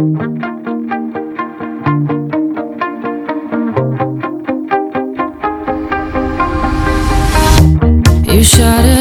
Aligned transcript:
You 0.00 0.06
shot 8.42 8.86
it. 8.86 8.99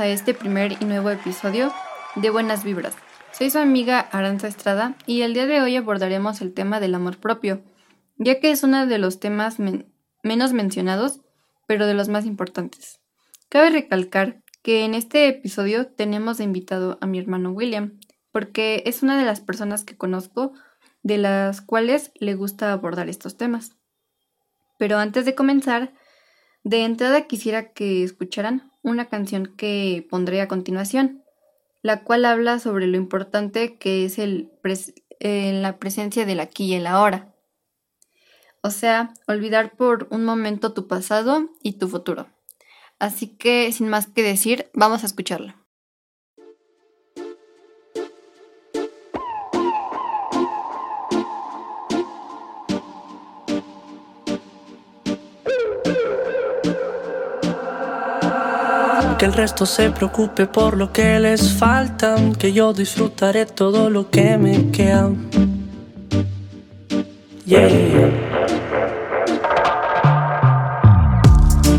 A 0.00 0.08
este 0.08 0.32
primer 0.32 0.78
y 0.80 0.86
nuevo 0.86 1.10
episodio 1.10 1.70
de 2.16 2.30
Buenas 2.30 2.64
Vibras. 2.64 2.94
Soy 3.32 3.50
su 3.50 3.58
amiga 3.58 4.00
Aranza 4.00 4.48
Estrada 4.48 4.94
y 5.04 5.20
el 5.20 5.34
día 5.34 5.44
de 5.44 5.60
hoy 5.60 5.76
abordaremos 5.76 6.40
el 6.40 6.54
tema 6.54 6.80
del 6.80 6.94
amor 6.94 7.18
propio, 7.18 7.62
ya 8.16 8.40
que 8.40 8.50
es 8.50 8.62
uno 8.62 8.86
de 8.86 8.96
los 8.96 9.20
temas 9.20 9.58
menos 10.22 10.54
mencionados, 10.54 11.20
pero 11.66 11.86
de 11.86 11.92
los 11.92 12.08
más 12.08 12.24
importantes. 12.24 13.00
Cabe 13.50 13.68
recalcar 13.68 14.42
que 14.62 14.86
en 14.86 14.94
este 14.94 15.28
episodio 15.28 15.88
tenemos 15.88 16.40
invitado 16.40 16.96
a 17.02 17.06
mi 17.06 17.18
hermano 17.18 17.50
William, 17.50 18.00
porque 18.32 18.82
es 18.86 19.02
una 19.02 19.18
de 19.18 19.26
las 19.26 19.40
personas 19.42 19.84
que 19.84 19.98
conozco 19.98 20.54
de 21.02 21.18
las 21.18 21.60
cuales 21.60 22.10
le 22.14 22.34
gusta 22.34 22.72
abordar 22.72 23.10
estos 23.10 23.36
temas. 23.36 23.76
Pero 24.78 24.96
antes 24.96 25.26
de 25.26 25.34
comenzar, 25.34 25.92
de 26.64 26.84
entrada 26.84 27.26
quisiera 27.26 27.74
que 27.74 28.02
escucharan 28.02 28.69
una 28.82 29.08
canción 29.08 29.46
que 29.56 30.06
pondré 30.08 30.40
a 30.40 30.48
continuación, 30.48 31.22
la 31.82 32.04
cual 32.04 32.24
habla 32.24 32.58
sobre 32.58 32.86
lo 32.86 32.96
importante 32.96 33.76
que 33.78 34.04
es 34.04 34.18
el 34.18 34.50
la 35.20 35.78
presencia 35.78 36.24
del 36.24 36.40
aquí 36.40 36.64
y 36.64 36.74
el 36.74 36.86
ahora. 36.86 37.34
O 38.62 38.70
sea, 38.70 39.14
olvidar 39.26 39.76
por 39.76 40.06
un 40.10 40.24
momento 40.24 40.72
tu 40.72 40.86
pasado 40.86 41.50
y 41.62 41.72
tu 41.72 41.88
futuro. 41.88 42.28
Así 42.98 43.28
que, 43.28 43.72
sin 43.72 43.88
más 43.88 44.06
que 44.06 44.22
decir, 44.22 44.70
vamos 44.74 45.02
a 45.02 45.06
escucharla. 45.06 45.59
Que 59.20 59.26
el 59.26 59.34
resto 59.34 59.66
se 59.66 59.90
preocupe 59.90 60.46
por 60.46 60.78
lo 60.78 60.94
que 60.94 61.20
les 61.20 61.52
falta, 61.52 62.16
que 62.38 62.54
yo 62.54 62.72
disfrutaré 62.72 63.44
todo 63.44 63.90
lo 63.90 64.08
que 64.08 64.38
me 64.38 64.70
queda. 64.70 65.10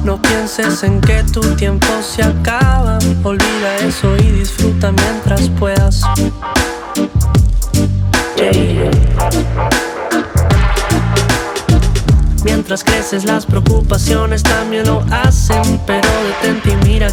No 0.03 0.21
pienses 0.21 0.83
en 0.83 1.01
que 1.01 1.23
tu 1.33 1.41
tiempo 1.55 1.87
se 2.03 2.21
acaba, 2.21 2.99
olvida 3.23 3.75
eso 3.87 4.15
y 4.17 4.31
disfruta 4.33 4.91
mientras 4.91 5.49
puedas. 5.49 6.03
Mientras 12.43 12.83
creces 12.83 13.25
las 13.25 13.47
preocupaciones 13.47 14.43
también 14.43 14.87
lo 14.87 15.03
hacen 15.11 15.79
Pero 15.85 16.10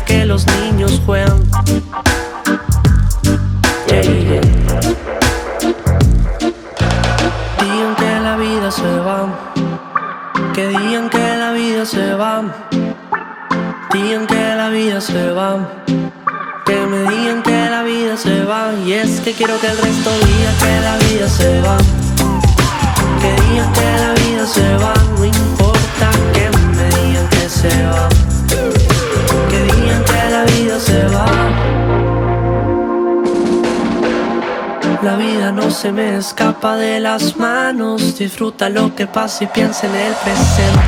que 0.09 0.25
los 0.25 0.47
niños 0.47 1.01
juegan. 1.05 1.45
Digan 7.61 7.95
que 7.97 8.21
la 8.21 8.37
vida 8.37 8.71
se 8.71 9.01
va. 9.01 9.29
Que 10.55 10.69
digan 10.69 11.11
que 11.11 11.37
la 11.37 11.53
vida 11.53 11.85
se 11.85 12.15
va. 12.15 12.43
Digan 13.93 14.27
que 14.27 14.55
la 14.57 14.69
vida 14.71 15.01
se 15.01 15.31
va. 15.31 15.69
Que 16.65 16.87
me 16.87 17.01
digan 17.11 17.43
que 17.43 17.71
la 17.71 17.83
vida 17.83 18.17
se 18.17 18.45
va. 18.45 18.73
Y 18.87 18.93
es 18.95 19.21
que 19.21 19.33
quiero 19.35 19.61
que 19.61 19.67
el 19.67 19.77
resto 19.77 20.11
diga 20.11 20.53
que 20.63 20.81
la 20.81 20.97
vida 21.07 21.29
se 21.29 21.61
va. 21.61 21.77
Que 23.21 23.31
digan 23.43 23.73
que 23.75 23.91
la 24.05 24.13
vida 24.23 24.47
se 24.47 24.77
va, 24.77 24.95
no 25.19 25.25
importa 25.25 26.11
que 26.33 26.51
me 26.77 26.89
digan 26.97 27.29
que 27.29 27.49
se 27.49 27.87
va. 27.87 28.08
La 35.09 35.17
vida 35.17 35.53
no 35.53 35.71
se 35.71 35.91
me 35.91 36.19
escapa 36.19 36.77
de 36.77 37.01
las 37.01 37.39
manos. 37.39 38.19
Disfruta 38.19 38.69
lo 38.69 38.95
que 38.95 39.07
pasa 39.07 39.45
y 39.45 39.47
piensa 39.47 39.87
en 39.87 39.95
el 39.95 40.13
presente. 40.13 40.83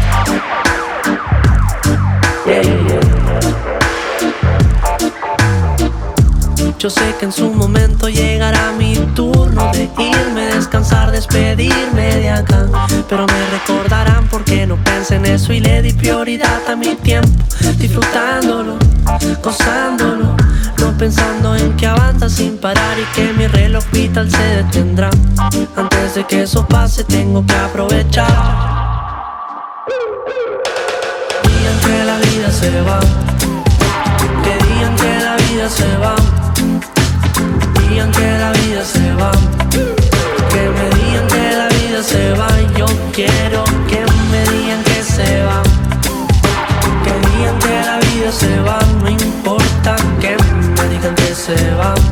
Yo 6.79 6.91
sé 6.91 7.15
que 7.19 7.25
en 7.25 7.33
su 7.33 7.51
momento 7.51 8.11
llegará 8.11 8.73
mi 8.73 8.95
turno 9.15 9.73
de 9.73 9.89
irme, 9.97 10.55
descansar, 10.55 11.11
despedirme 11.13 12.17
de 12.17 12.29
acá. 12.29 12.67
Pero 13.09 13.27
me 13.27 13.47
recordarán 13.53 14.29
porque 14.29 14.67
no 14.67 14.77
pensé 14.85 15.15
en 15.17 15.25
eso 15.25 15.55
y 15.55 15.61
le 15.61 15.81
di 15.81 15.95
prioridad 15.95 16.61
a 16.69 16.77
mi 16.77 16.95
tiempo, 16.97 17.43
disfrutándolo, 17.79 18.77
gozándolo. 19.43 20.40
Pensando 20.99 21.57
en 21.57 21.75
que 21.77 21.87
avanza 21.87 22.29
sin 22.29 22.59
parar 22.59 22.99
y 22.99 23.05
que 23.15 23.33
mi 23.33 23.47
reloj 23.47 23.85
vital 23.91 24.31
se 24.31 24.43
detendrá. 24.43 25.09
Antes 25.75 26.15
de 26.15 26.25
que 26.25 26.43
eso 26.43 26.67
pase, 26.67 27.05
tengo 27.05 27.45
que 27.47 27.55
aprovechar. 27.55 28.27
Digan 31.45 31.81
que 31.81 32.05
la 32.05 32.19
vida 32.19 32.51
se 32.51 32.81
va, 32.83 33.01
que 34.45 34.65
digan 34.67 34.97
que 34.97 35.25
la 35.25 35.37
vida 35.37 35.69
se 35.71 35.97
va 35.97 36.15
digan 37.91 38.11
que 38.13 38.39
la 38.39 38.53
vida 38.53 38.85
se 38.85 39.13
va, 39.15 39.33
que 40.51 40.63
me 40.77 40.87
digan 40.97 41.27
que 41.27 41.57
la 41.57 41.69
vida 41.69 42.03
se 42.03 42.33
va. 42.33 42.49
Yo 42.77 42.87
quiero 43.13 43.65
que 43.89 44.01
me 44.31 44.43
digan 44.53 44.83
que 44.85 45.03
se 45.03 45.43
va, 45.43 45.63
que 47.05 47.13
digan 47.29 47.59
que 47.59 47.81
la 47.87 47.99
vida 47.99 48.33
se 48.33 48.61
va. 48.61 49.30
Se 51.57 51.75
va, 51.75 52.10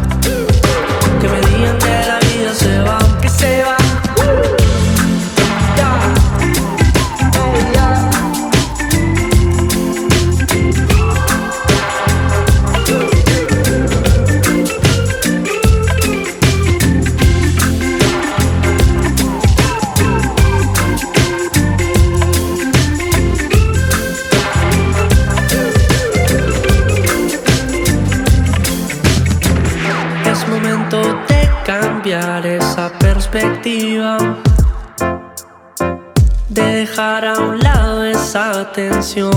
Lo 39.18 39.30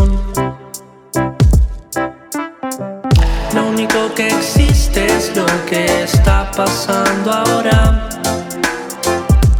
único 3.67 4.13
que 4.15 4.27
existe 4.27 5.07
es 5.07 5.35
lo 5.35 5.45
que 5.67 6.03
está 6.03 6.51
pasando 6.55 7.31
ahora. 7.31 8.07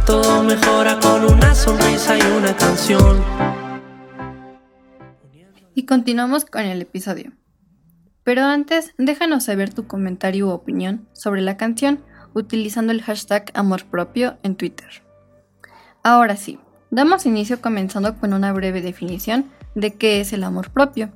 Todo 0.06 0.44
mejora 0.44 1.00
con 1.00 1.24
una 1.24 1.52
sonrisa 1.56 2.16
y 2.16 2.20
una 2.36 2.56
canción. 2.56 3.20
Y 5.74 5.86
continuamos 5.86 6.44
con 6.44 6.62
el 6.62 6.80
episodio. 6.82 7.32
Pero 8.22 8.44
antes, 8.44 8.94
déjanos 8.98 9.46
saber 9.46 9.74
tu 9.74 9.88
comentario 9.88 10.46
u 10.46 10.50
opinión 10.50 11.08
sobre 11.14 11.40
la 11.40 11.56
canción 11.56 12.04
utilizando 12.32 12.92
el 12.92 13.02
hashtag 13.02 13.50
amor 13.54 13.86
propio 13.86 14.38
en 14.44 14.54
Twitter. 14.54 15.02
Ahora 16.04 16.36
sí, 16.36 16.60
damos 16.92 17.26
inicio 17.26 17.60
comenzando 17.60 18.16
con 18.20 18.34
una 18.34 18.52
breve 18.52 18.82
definición 18.82 19.50
de 19.74 19.94
qué 19.94 20.20
es 20.20 20.32
el 20.32 20.44
amor 20.44 20.70
propio. 20.70 21.10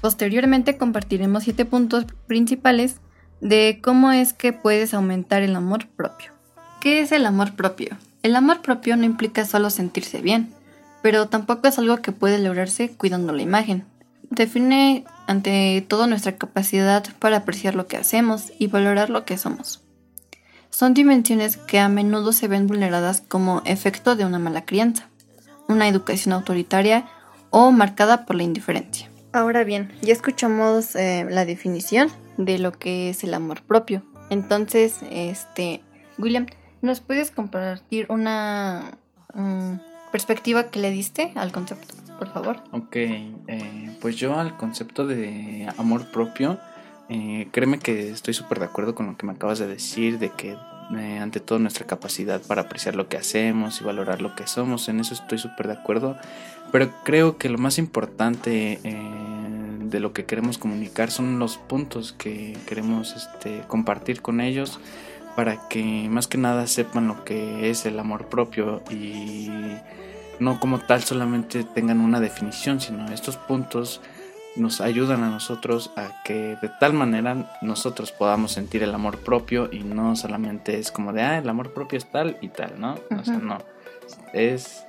Posteriormente 0.00 0.76
compartiremos 0.76 1.44
siete 1.44 1.64
puntos 1.64 2.06
principales 2.26 2.96
de 3.40 3.80
cómo 3.82 4.12
es 4.12 4.32
que 4.32 4.52
puedes 4.52 4.94
aumentar 4.94 5.42
el 5.42 5.54
amor 5.56 5.88
propio. 5.88 6.32
¿Qué 6.80 7.00
es 7.00 7.12
el 7.12 7.26
amor 7.26 7.54
propio? 7.54 7.96
El 8.22 8.36
amor 8.36 8.62
propio 8.62 8.96
no 8.96 9.04
implica 9.04 9.44
solo 9.44 9.70
sentirse 9.70 10.20
bien, 10.20 10.52
pero 11.02 11.28
tampoco 11.28 11.68
es 11.68 11.78
algo 11.78 11.98
que 11.98 12.12
puede 12.12 12.38
lograrse 12.38 12.90
cuidando 12.90 13.32
la 13.32 13.42
imagen. 13.42 13.84
Define 14.30 15.04
ante 15.26 15.84
todo 15.86 16.06
nuestra 16.06 16.36
capacidad 16.36 17.04
para 17.18 17.38
apreciar 17.38 17.74
lo 17.74 17.86
que 17.86 17.96
hacemos 17.96 18.52
y 18.58 18.68
valorar 18.68 19.10
lo 19.10 19.24
que 19.24 19.38
somos. 19.38 19.82
Son 20.70 20.94
dimensiones 20.94 21.56
que 21.56 21.78
a 21.80 21.88
menudo 21.88 22.32
se 22.32 22.48
ven 22.48 22.66
vulneradas 22.66 23.20
como 23.20 23.60
efecto 23.66 24.16
de 24.16 24.24
una 24.24 24.38
mala 24.38 24.64
crianza, 24.64 25.08
una 25.68 25.86
educación 25.86 26.32
autoritaria 26.32 27.06
o 27.52 27.70
marcada 27.70 28.26
por 28.26 28.34
la 28.34 28.42
indiferencia. 28.42 29.08
Ahora 29.32 29.62
bien, 29.62 29.92
ya 30.02 30.12
escuchamos 30.12 30.96
eh, 30.96 31.24
la 31.30 31.44
definición 31.44 32.10
de 32.36 32.58
lo 32.58 32.72
que 32.72 33.10
es 33.10 33.22
el 33.22 33.32
amor 33.34 33.62
propio. 33.62 34.02
Entonces, 34.30 34.98
este, 35.10 35.82
William, 36.18 36.46
¿nos 36.80 37.00
puedes 37.00 37.30
compartir 37.30 38.06
una 38.08 38.98
mm, 39.34 39.74
perspectiva 40.10 40.70
que 40.70 40.80
le 40.80 40.90
diste 40.90 41.32
al 41.34 41.52
concepto, 41.52 41.94
por 42.18 42.32
favor? 42.32 42.56
Ok, 42.72 42.96
eh, 42.96 43.96
pues 44.00 44.16
yo 44.16 44.38
al 44.38 44.56
concepto 44.56 45.06
de 45.06 45.68
amor 45.78 46.10
propio, 46.10 46.58
eh, 47.08 47.48
créeme 47.52 47.78
que 47.78 48.10
estoy 48.10 48.34
súper 48.34 48.58
de 48.58 48.66
acuerdo 48.66 48.94
con 48.94 49.06
lo 49.06 49.16
que 49.16 49.26
me 49.26 49.32
acabas 49.32 49.58
de 49.58 49.66
decir, 49.66 50.18
de 50.18 50.30
que 50.30 50.56
eh, 50.96 51.18
ante 51.18 51.40
todo 51.40 51.58
nuestra 51.58 51.86
capacidad 51.86 52.40
para 52.42 52.62
apreciar 52.62 52.96
lo 52.96 53.08
que 53.08 53.16
hacemos 53.16 53.80
y 53.80 53.84
valorar 53.84 54.22
lo 54.22 54.34
que 54.34 54.46
somos, 54.46 54.88
en 54.88 55.00
eso 55.00 55.14
estoy 55.14 55.38
súper 55.38 55.66
de 55.66 55.74
acuerdo, 55.74 56.16
pero 56.70 56.90
creo 57.04 57.38
que 57.38 57.48
lo 57.48 57.58
más 57.58 57.78
importante 57.78 58.80
de 59.92 60.00
lo 60.00 60.12
que 60.12 60.24
queremos 60.24 60.58
comunicar 60.58 61.10
son 61.10 61.38
los 61.38 61.58
puntos 61.58 62.12
que 62.12 62.56
queremos 62.66 63.14
este, 63.14 63.62
compartir 63.68 64.22
con 64.22 64.40
ellos 64.40 64.80
para 65.36 65.68
que 65.68 66.08
más 66.10 66.26
que 66.26 66.38
nada 66.38 66.66
sepan 66.66 67.08
lo 67.08 67.24
que 67.24 67.70
es 67.70 67.86
el 67.86 67.98
amor 67.98 68.26
propio 68.26 68.82
y 68.90 69.50
no 70.40 70.60
como 70.60 70.80
tal 70.80 71.02
solamente 71.02 71.64
tengan 71.64 72.00
una 72.00 72.20
definición, 72.20 72.80
sino 72.80 73.10
estos 73.12 73.36
puntos 73.36 74.00
nos 74.56 74.80
ayudan 74.80 75.24
a 75.24 75.30
nosotros 75.30 75.90
a 75.96 76.22
que 76.24 76.56
de 76.60 76.70
tal 76.80 76.92
manera 76.92 77.58
nosotros 77.62 78.12
podamos 78.12 78.52
sentir 78.52 78.82
el 78.82 78.94
amor 78.94 79.18
propio 79.18 79.68
y 79.72 79.80
no 79.80 80.14
solamente 80.16 80.78
es 80.78 80.90
como 80.90 81.12
de, 81.12 81.22
ah, 81.22 81.38
el 81.38 81.48
amor 81.48 81.72
propio 81.72 81.98
es 81.98 82.06
tal 82.10 82.36
y 82.40 82.48
tal, 82.48 82.80
¿no? 82.80 82.96
O 83.18 83.24
sea, 83.24 83.38
no. 83.38 83.58
Es 84.32 84.84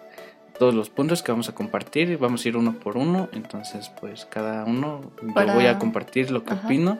todos 0.57 0.73
los 0.73 0.89
puntos 0.89 1.23
que 1.23 1.31
vamos 1.31 1.49
a 1.49 1.55
compartir 1.55 2.09
y 2.09 2.15
vamos 2.15 2.45
a 2.45 2.49
ir 2.49 2.57
uno 2.57 2.73
por 2.73 2.97
uno. 2.97 3.29
Entonces, 3.31 3.89
pues 4.01 4.25
cada 4.25 4.65
uno 4.65 5.01
yo 5.21 5.53
voy 5.53 5.65
a 5.65 5.79
compartir 5.79 6.31
lo 6.31 6.43
que 6.43 6.53
opino, 6.53 6.97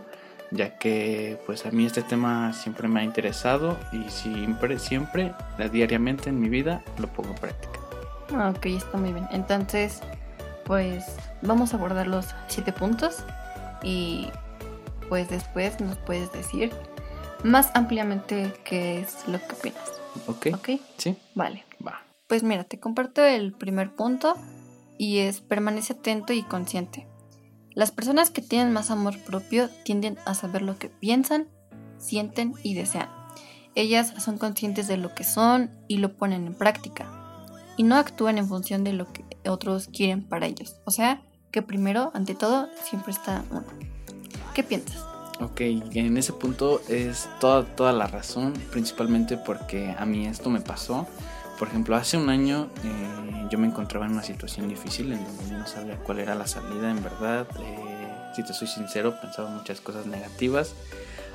ya 0.52 0.78
que 0.78 1.38
pues 1.46 1.66
a 1.66 1.72
mí 1.72 1.86
este 1.86 2.02
tema 2.02 2.54
siempre 2.54 2.88
me 2.88 3.02
ha 3.02 3.04
interesado 3.04 3.78
y 3.92 4.10
siempre, 4.10 4.80
siempre, 4.80 5.34
diariamente 5.72 6.30
en 6.30 6.40
mi 6.40 6.50
vida 6.50 6.84
lo 6.98 7.08
pongo 7.08 7.30
en 7.30 7.36
práctica. 7.36 7.80
Ah, 8.34 8.54
ok, 8.56 8.66
está 8.68 8.98
muy 8.98 9.12
bien. 9.12 9.28
Entonces, 9.32 10.02
pues 10.66 11.18
vamos 11.44 11.74
a 11.74 11.78
abordar 11.78 12.08
los 12.08 12.28
siete 12.48 12.74
puntos 12.74 13.24
y 13.84 14.28
pues 15.10 15.30
después 15.30 15.80
nos 15.80 15.98
puedes 15.98 16.32
decir 16.32 16.72
más 17.44 17.72
ampliamente 17.74 18.54
qué 18.64 19.02
es 19.02 19.28
lo 19.28 19.40
que 19.40 19.54
opinas. 19.54 19.92
Ok. 20.28 20.48
Ok. 20.54 20.70
Sí. 20.98 21.18
Vale. 21.36 21.66
Va. 21.86 22.02
Pues 22.28 22.44
mira, 22.44 22.64
te 22.64 22.80
comparto 22.80 23.24
el 23.24 23.54
primer 23.54 23.94
punto 23.96 24.36
y 24.98 25.20
es 25.20 25.42
permanece 25.42 25.94
atento 25.94 26.34
y 26.34 26.44
consciente. 26.44 27.08
Las 27.76 27.92
personas 27.92 28.30
que 28.30 28.42
tienen 28.42 28.72
más 28.72 28.92
amor 28.92 29.20
propio 29.24 29.70
tienden 29.84 30.18
a 30.26 30.36
saber 30.36 30.62
lo 30.62 30.78
que 30.78 30.90
piensan, 30.90 31.48
sienten 31.98 32.54
y 32.64 32.76
desean. 32.76 33.10
Ellas 33.76 34.14
son 34.24 34.38
conscientes 34.38 34.88
de 34.88 34.98
lo 34.98 35.16
que 35.16 35.24
son 35.24 35.72
y 35.88 35.98
lo 35.98 36.16
ponen 36.16 36.46
en 36.46 36.54
práctica. 36.54 37.10
Y 37.76 37.84
no 37.84 37.96
actúan 37.96 38.38
en 38.38 38.48
función 38.48 38.84
de 38.84 38.94
lo 38.94 39.12
que 39.12 39.26
otros 39.50 39.88
quieren 39.88 40.24
para 40.28 40.46
ellos. 40.46 40.76
O 40.86 40.92
sea, 40.92 41.24
que 41.54 41.62
primero, 41.62 42.12
ante 42.16 42.34
todo, 42.34 42.68
siempre 42.84 43.14
está 43.14 43.46
uno. 43.52 43.64
¿Qué 44.56 44.64
piensas? 44.64 44.98
Ok, 45.40 45.62
en 45.62 46.18
ese 46.18 46.34
punto 46.34 46.82
es 46.90 47.30
toda, 47.40 47.64
toda 47.64 47.94
la 47.94 48.08
razón, 48.08 48.54
principalmente 48.72 49.38
porque 49.38 49.96
a 49.98 50.04
mí 50.06 50.26
esto 50.26 50.50
me 50.50 50.62
pasó. 50.62 51.08
Por 51.60 51.68
ejemplo, 51.68 51.96
hace 51.96 52.18
un 52.18 52.30
año 52.30 52.70
eh, 52.84 53.48
yo 53.52 53.60
me 53.60 53.68
encontraba 53.68 54.08
en 54.08 54.14
una 54.14 54.24
situación 54.24 54.68
difícil 54.68 55.14
en 55.14 55.24
donde 55.24 55.56
no 55.56 55.68
sabía 55.68 55.98
cuál 55.98 56.20
era 56.20 56.34
la 56.34 56.48
salida, 56.48 56.90
en 56.90 57.04
verdad. 57.04 57.46
Eh, 57.60 58.32
si 58.36 58.44
te 58.44 58.52
soy 58.52 58.68
sincero, 58.68 59.14
pensaba 59.22 59.50
muchas 59.50 59.80
cosas 59.80 60.08
negativas. 60.08 60.74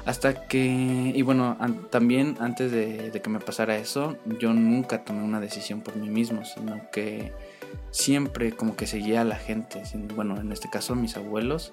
Hasta 0.04 0.48
que, 0.48 1.12
y 1.14 1.22
bueno, 1.22 1.56
también 1.90 2.36
antes 2.40 2.72
de, 2.72 3.12
de, 3.12 3.22
que 3.22 3.30
me 3.30 3.38
pasara 3.38 3.76
eso, 3.76 4.16
yo 4.40 4.52
nunca 4.52 5.04
tomé 5.04 5.22
una 5.22 5.38
decisión 5.38 5.80
por 5.80 5.94
mí 5.94 6.08
mismo, 6.08 6.44
sino 6.44 6.90
que 6.90 7.32
siempre 7.90 8.52
como 8.52 8.76
que 8.76 8.86
seguía 8.86 9.22
a 9.22 9.24
la 9.24 9.36
gente. 9.36 9.82
Bueno, 10.14 10.40
en 10.40 10.52
este 10.52 10.68
caso 10.70 10.94
mis 10.94 11.16
abuelos 11.16 11.72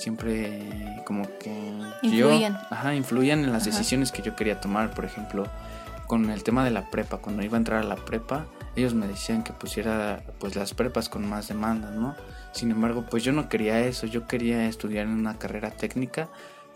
siempre 0.00 1.02
como 1.04 1.26
que 1.38 1.50
influían. 2.02 2.54
yo 2.54 2.58
ajá, 2.70 2.94
influían 2.94 3.44
en 3.44 3.52
las 3.52 3.66
decisiones 3.66 4.10
que 4.12 4.22
yo 4.22 4.34
quería 4.34 4.60
tomar, 4.60 4.94
por 4.94 5.04
ejemplo, 5.04 5.46
con 6.06 6.30
el 6.30 6.42
tema 6.42 6.64
de 6.64 6.70
la 6.70 6.90
prepa, 6.90 7.18
cuando 7.18 7.42
iba 7.44 7.56
a 7.56 7.58
entrar 7.58 7.80
a 7.82 7.86
la 7.86 7.96
prepa, 7.96 8.46
ellos 8.74 8.94
me 8.94 9.06
decían 9.06 9.44
que 9.44 9.52
pusiera 9.52 10.24
pues 10.38 10.56
las 10.56 10.74
prepas 10.74 11.08
con 11.08 11.28
más 11.28 11.48
demanda, 11.48 11.90
¿no? 11.90 12.16
Sin 12.52 12.70
embargo, 12.70 13.04
pues 13.08 13.22
yo 13.22 13.32
no 13.32 13.48
quería 13.48 13.80
eso, 13.86 14.06
yo 14.06 14.26
quería 14.26 14.66
estudiar 14.66 15.06
en 15.06 15.12
una 15.12 15.38
carrera 15.38 15.70
técnica, 15.70 16.28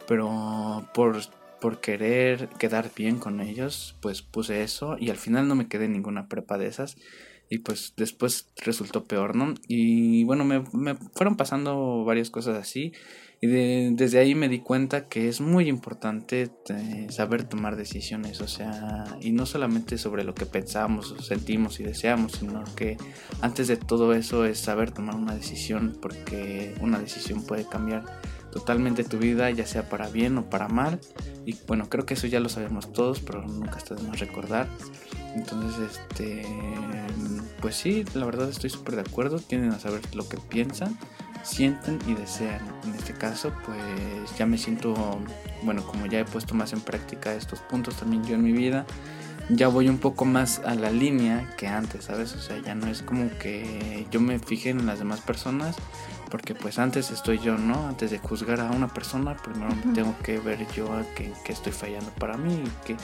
pero 0.06 0.86
por, 0.94 1.16
por 1.60 1.80
querer 1.80 2.48
quedar 2.58 2.90
bien 2.94 3.18
con 3.18 3.40
ellos, 3.40 3.96
pues 4.00 4.22
puse 4.22 4.62
eso 4.62 4.96
y 4.98 5.10
al 5.10 5.16
final 5.16 5.48
no 5.48 5.54
me 5.54 5.66
quedé 5.66 5.86
en 5.86 5.94
ninguna 5.94 6.28
prepa 6.28 6.58
de 6.58 6.66
esas 6.66 6.96
y 7.48 7.58
pues 7.58 7.94
después 7.96 8.48
resultó 8.56 9.04
peor, 9.04 9.36
¿no? 9.36 9.54
Y 9.68 10.24
bueno, 10.24 10.44
me, 10.44 10.64
me 10.72 10.94
fueron 10.94 11.36
pasando 11.36 12.04
varias 12.04 12.30
cosas 12.30 12.56
así 12.56 12.92
y 13.44 13.46
desde 13.46 14.20
ahí 14.20 14.34
me 14.34 14.48
di 14.48 14.60
cuenta 14.60 15.06
que 15.06 15.28
es 15.28 15.42
muy 15.42 15.68
importante 15.68 16.50
eh, 16.70 17.06
saber 17.10 17.44
tomar 17.44 17.76
decisiones, 17.76 18.40
o 18.40 18.48
sea, 18.48 19.04
y 19.20 19.32
no 19.32 19.44
solamente 19.44 19.98
sobre 19.98 20.24
lo 20.24 20.34
que 20.34 20.46
pensamos, 20.46 21.14
sentimos 21.20 21.78
y 21.78 21.82
deseamos, 21.82 22.32
sino 22.32 22.64
que 22.74 22.96
antes 23.42 23.68
de 23.68 23.76
todo 23.76 24.14
eso 24.14 24.46
es 24.46 24.58
saber 24.58 24.92
tomar 24.92 25.16
una 25.16 25.34
decisión, 25.34 25.94
porque 26.00 26.74
una 26.80 26.98
decisión 26.98 27.44
puede 27.44 27.68
cambiar 27.68 28.04
totalmente 28.54 29.02
tu 29.02 29.18
vida, 29.18 29.50
ya 29.50 29.66
sea 29.66 29.88
para 29.90 30.08
bien 30.08 30.38
o 30.38 30.48
para 30.48 30.68
mal. 30.68 31.00
Y 31.44 31.58
bueno, 31.66 31.88
creo 31.90 32.06
que 32.06 32.14
eso 32.14 32.28
ya 32.28 32.38
lo 32.38 32.48
sabemos 32.48 32.92
todos, 32.92 33.18
pero 33.18 33.42
nunca 33.42 33.78
está 33.78 33.96
de 33.96 34.04
más 34.04 34.20
recordar. 34.20 34.68
Entonces, 35.34 35.90
este, 35.90 36.46
pues 37.60 37.74
sí, 37.74 38.04
la 38.14 38.24
verdad 38.24 38.48
estoy 38.48 38.70
súper 38.70 38.94
de 38.94 39.00
acuerdo. 39.00 39.40
Tienen 39.40 39.72
a 39.72 39.80
saber 39.80 40.00
lo 40.14 40.28
que 40.28 40.38
piensan 40.38 40.96
sienten 41.44 41.98
y 42.06 42.14
desean. 42.14 42.60
En 42.84 42.94
este 42.94 43.12
caso, 43.12 43.52
pues 43.66 44.38
ya 44.38 44.46
me 44.46 44.56
siento, 44.56 44.94
bueno, 45.62 45.84
como 45.86 46.06
ya 46.06 46.20
he 46.20 46.24
puesto 46.24 46.54
más 46.54 46.72
en 46.72 46.80
práctica 46.80 47.34
estos 47.34 47.60
puntos 47.60 47.96
también 47.96 48.24
yo 48.24 48.34
en 48.34 48.42
mi 48.42 48.52
vida, 48.52 48.86
ya 49.50 49.68
voy 49.68 49.88
un 49.88 49.98
poco 49.98 50.24
más 50.24 50.60
a 50.64 50.74
la 50.74 50.90
línea 50.90 51.54
que 51.58 51.66
antes, 51.66 52.04
¿sabes? 52.04 52.34
O 52.34 52.40
sea, 52.40 52.58
ya 52.62 52.74
no 52.74 52.86
es 52.86 53.02
como 53.02 53.28
que 53.38 54.06
yo 54.10 54.20
me 54.20 54.38
fije 54.38 54.70
en 54.70 54.86
las 54.86 54.98
demás 54.98 55.20
personas, 55.20 55.76
porque 56.34 56.56
pues 56.56 56.80
antes 56.80 57.12
estoy 57.12 57.38
yo, 57.38 57.56
¿no? 57.56 57.86
Antes 57.86 58.10
de 58.10 58.18
juzgar 58.18 58.58
a 58.58 58.68
una 58.72 58.88
persona, 58.88 59.36
primero 59.36 59.72
tengo 59.94 60.16
que 60.20 60.40
ver 60.40 60.66
yo 60.72 60.92
a 60.92 61.04
que, 61.14 61.32
estoy 61.46 61.70
fallando 61.70 62.10
para 62.18 62.36
mí 62.36 62.54
y 62.54 62.84
que 62.84 62.96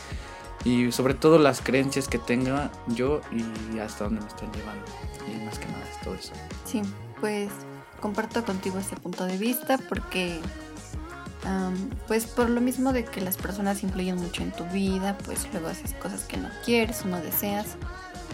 y 0.64 0.90
sobre 0.90 1.14
todo 1.14 1.38
las 1.38 1.60
creencias 1.60 2.08
que 2.08 2.18
tenga 2.18 2.72
yo 2.88 3.20
y 3.30 3.78
hasta 3.78 4.02
dónde 4.02 4.20
me 4.20 4.26
están 4.26 4.50
llevando. 4.50 4.84
Y 5.28 5.44
más 5.44 5.60
que 5.60 5.66
nada 5.66 5.84
es 5.88 6.00
todo 6.00 6.14
eso. 6.16 6.32
Sí, 6.64 6.82
pues 7.20 7.50
comparto 8.00 8.44
contigo 8.44 8.80
este 8.80 8.96
punto 8.96 9.24
de 9.24 9.38
vista 9.38 9.78
porque 9.88 10.40
pues 12.08 12.26
por 12.26 12.50
lo 12.50 12.60
mismo 12.60 12.92
de 12.92 13.04
que 13.04 13.20
las 13.20 13.36
personas 13.36 13.84
influyen 13.84 14.16
mucho 14.16 14.42
en 14.42 14.50
tu 14.50 14.64
vida, 14.64 15.16
pues 15.24 15.46
luego 15.52 15.68
haces 15.68 15.94
cosas 15.94 16.24
que 16.24 16.36
no 16.36 16.48
quieres 16.64 17.04
o 17.04 17.06
no 17.06 17.20
deseas 17.20 17.76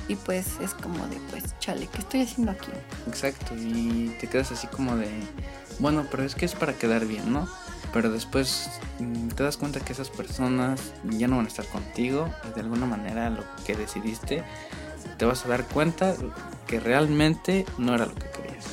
y 0.09 0.17
pues 0.17 0.59
es 0.61 0.75
como 0.75 1.07
de 1.09 1.19
pues 1.31 1.45
chale, 1.59 1.89
¿qué 1.89 1.99
estoy 1.99 2.23
haciendo 2.23 2.53
aquí? 2.53 2.71
Exacto, 3.07 3.55
y 3.57 4.17
te 4.21 4.29
quedas 4.29 4.53
así 4.53 4.67
como 4.69 4.97
de, 4.97 5.09
bueno, 5.79 6.07
pero 6.11 6.23
es 6.23 6.35
que 6.35 6.45
es 6.45 6.55
para 6.55 6.75
quedar 6.75 7.07
bien, 7.07 7.33
¿no? 7.33 7.49
Pero 7.93 8.11
después 8.11 8.69
mm, 8.99 9.29
te 9.29 9.43
das 9.43 9.57
cuenta 9.57 9.81
que 9.81 9.93
esas 9.93 10.11
personas 10.11 10.81
ya 11.05 11.29
no 11.29 11.37
van 11.37 11.47
a 11.47 11.49
estar 11.49 11.67
contigo 11.67 12.33
y 12.49 12.55
de 12.55 12.61
alguna 12.61 12.87
manera 12.87 13.31
lo 13.31 13.45
que 13.65 13.75
decidiste 13.75 14.45
te 15.19 15.25
vas 15.25 15.45
a 15.45 15.49
dar 15.49 15.65
cuenta 15.65 16.15
que 16.67 16.81
realmente 16.81 17.65
no 17.79 17.95
era 17.95 18.07
lo 18.07 18.15
que 18.15 18.29
querías. 18.31 18.67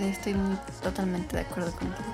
Estoy 0.00 0.34
totalmente 0.82 1.36
de 1.36 1.42
acuerdo 1.42 1.70
contigo. 1.72 2.08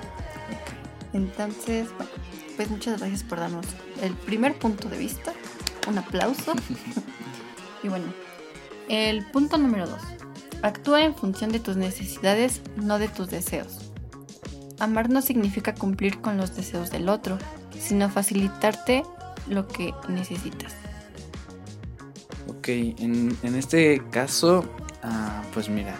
Entonces, 1.13 1.87
bueno, 1.97 2.11
pues 2.55 2.69
muchas 2.69 2.99
gracias 2.99 3.23
por 3.23 3.39
darnos 3.39 3.65
el 4.01 4.13
primer 4.13 4.57
punto 4.57 4.89
de 4.89 4.97
vista. 4.97 5.33
Un 5.87 5.97
aplauso. 5.97 6.53
y 7.85 7.87
bueno, 7.87 8.05
el 8.89 9.23
punto 9.27 9.57
número 9.57 9.85
dos. 9.85 10.01
Actúa 10.63 11.03
en 11.03 11.13
función 11.13 11.51
de 11.51 11.59
tus 11.59 11.77
necesidades, 11.77 12.61
no 12.75 12.97
de 12.97 13.07
tus 13.07 13.29
deseos. 13.29 13.91
Amar 14.79 15.09
no 15.09 15.21
significa 15.21 15.75
cumplir 15.75 16.19
con 16.19 16.37
los 16.37 16.55
deseos 16.55 16.89
del 16.89 17.09
otro, 17.09 17.37
sino 17.79 18.09
facilitarte 18.09 19.03
lo 19.47 19.67
que 19.67 19.93
necesitas. 20.09 20.73
Ok, 22.47 22.69
en, 22.69 23.37
este 23.43 24.01
caso, 24.09 24.65
ah, 25.03 25.43
pues 25.53 25.69
mira, 25.69 25.95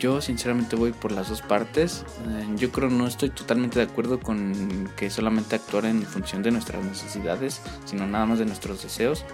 yo 0.00 0.20
sinceramente 0.20 0.74
voy 0.74 0.90
por 0.90 1.12
las 1.12 1.28
dos 1.28 1.42
partes. 1.42 2.04
Eh, 2.26 2.48
yo 2.56 2.72
creo 2.72 2.90
no 2.90 3.06
estoy 3.06 3.30
totalmente 3.30 3.78
de 3.78 3.84
acuerdo 3.84 4.18
con 4.18 4.90
que 4.96 5.08
solamente 5.08 5.54
actuar 5.54 5.84
en 5.84 6.02
función 6.02 6.42
de 6.42 6.50
nuestras 6.50 6.84
necesidades, 6.84 7.62
sino 7.84 8.08
nada 8.08 8.26
más 8.26 8.40
de 8.40 8.46
nuestros 8.46 8.82
deseos 8.82 9.24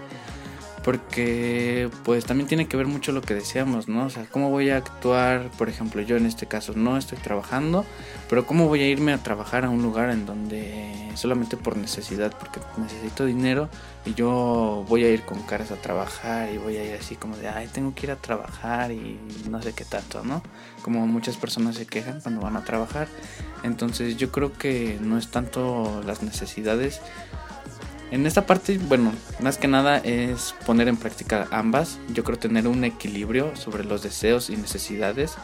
porque 0.85 1.88
pues 2.05 2.26
también 2.26 2.47
tiene 2.47 2.69
que 2.69 2.76
ver 2.76 2.87
mucho 2.87 3.11
lo 3.12 3.23
que 3.23 3.35
deseamos, 3.35 3.88
¿no? 3.88 4.05
O 4.05 4.11
sea, 4.11 4.26
cómo 4.31 4.50
voy 4.50 4.69
a 4.69 4.76
actuar, 4.76 5.50
por 5.57 5.71
ejemplo, 5.71 6.03
yo 6.03 6.19
en 6.19 6.26
este 6.26 6.47
caso 6.47 6.75
no 6.76 6.99
estoy 6.99 7.17
trabajando, 7.17 7.87
pero 8.29 8.47
cómo 8.47 8.69
voy 8.69 8.83
a 8.83 8.88
irme 8.88 9.14
a 9.14 9.19
trabajar 9.19 9.64
a 9.64 9.71
un 9.71 9.83
lugar 9.83 10.11
en 10.11 10.26
donde 10.26 11.11
solamente 11.14 11.57
por 11.57 11.79
necesidad, 11.79 12.37
porque 12.38 12.61
necesito 12.76 13.25
dinero 13.25 13.71
y 14.05 14.12
yo 14.12 14.85
voy 14.87 15.05
a 15.05 15.11
ir 15.11 15.23
con 15.23 15.41
caras 15.43 15.71
a 15.71 15.76
trabajar 15.76 16.53
y 16.53 16.59
voy 16.59 16.76
a 16.76 16.85
ir 16.85 16.95
así 17.00 17.17
como 17.17 17.38
de, 17.38 17.49
ay, 17.49 17.67
tengo 17.73 17.95
que 17.95 18.05
ir 18.07 18.12
a 18.12 18.17
trabajar 18.17 18.93
y 18.93 19.19
no 19.49 19.62
sé 19.62 19.73
qué 19.73 19.87
tanto, 19.87 20.23
¿no? 20.23 20.43
Como 20.83 21.07
muchas 21.07 21.38
personas 21.38 21.76
se 21.76 21.87
quejan 21.87 22.21
cuando 22.21 22.43
van 22.43 22.59
a 22.59 22.64
trabajar. 22.64 23.09
Entonces 23.62 24.19
yo 24.19 24.31
creo 24.31 24.53
que 24.53 24.99
no 25.00 25.17
es 25.17 25.31
tanto 25.31 26.03
las 26.05 26.23
necesidades, 26.23 27.00
en 28.14 28.26
esta 28.26 28.47
parte, 28.47 28.78
bueno, 28.78 29.12
más 29.40 29.59
que 29.59 29.66
nada 29.66 29.99
es 29.99 30.54
poner 30.64 30.87
en 30.87 30.97
práctica 30.97 31.49
ambas. 31.50 31.99
Yo 32.12 32.23
creo 32.23 32.38
tener 32.38 32.68
un 32.68 32.85
equilibrio 32.85 33.56
sobre 33.56 33.83
los 33.83 34.04
deseos 34.04 34.50
y 34.50 34.56
necesidades, 34.56 35.35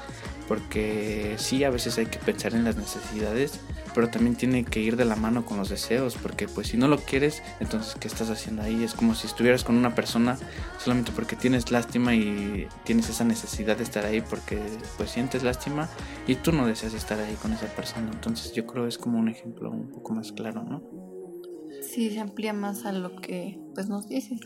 porque 0.46 1.34
sí, 1.36 1.64
a 1.64 1.70
veces 1.70 1.98
hay 1.98 2.06
que 2.06 2.20
pensar 2.20 2.54
en 2.54 2.62
las 2.62 2.76
necesidades, 2.76 3.58
pero 3.92 4.08
también 4.08 4.36
tiene 4.36 4.64
que 4.64 4.78
ir 4.78 4.96
de 4.96 5.04
la 5.04 5.16
mano 5.16 5.44
con 5.44 5.56
los 5.56 5.68
deseos, 5.68 6.16
porque 6.22 6.46
pues 6.46 6.68
si 6.68 6.76
no 6.76 6.86
lo 6.86 6.98
quieres, 6.98 7.42
entonces 7.58 7.96
¿qué 7.98 8.06
estás 8.06 8.30
haciendo 8.30 8.62
ahí? 8.62 8.84
Es 8.84 8.94
como 8.94 9.16
si 9.16 9.26
estuvieras 9.26 9.64
con 9.64 9.76
una 9.76 9.96
persona 9.96 10.38
solamente 10.78 11.10
porque 11.10 11.34
tienes 11.34 11.72
lástima 11.72 12.14
y 12.14 12.68
tienes 12.84 13.08
esa 13.10 13.24
necesidad 13.24 13.78
de 13.78 13.82
estar 13.82 14.06
ahí 14.06 14.20
porque 14.20 14.60
pues 14.96 15.10
sientes 15.10 15.42
lástima 15.42 15.88
y 16.28 16.36
tú 16.36 16.52
no 16.52 16.68
deseas 16.68 16.94
estar 16.94 17.18
ahí 17.18 17.34
con 17.42 17.52
esa 17.52 17.66
persona. 17.66 18.12
Entonces 18.12 18.52
yo 18.52 18.64
creo 18.64 18.86
es 18.86 18.96
como 18.96 19.18
un 19.18 19.28
ejemplo 19.28 19.72
un 19.72 19.90
poco 19.90 20.14
más 20.14 20.30
claro, 20.30 20.62
¿no? 20.62 21.19
Sí, 21.82 22.10
se 22.10 22.20
amplía 22.20 22.52
más 22.52 22.84
a 22.84 22.92
lo 22.92 23.16
que 23.16 23.58
pues 23.74 23.88
nos 23.88 24.08
dices. 24.08 24.40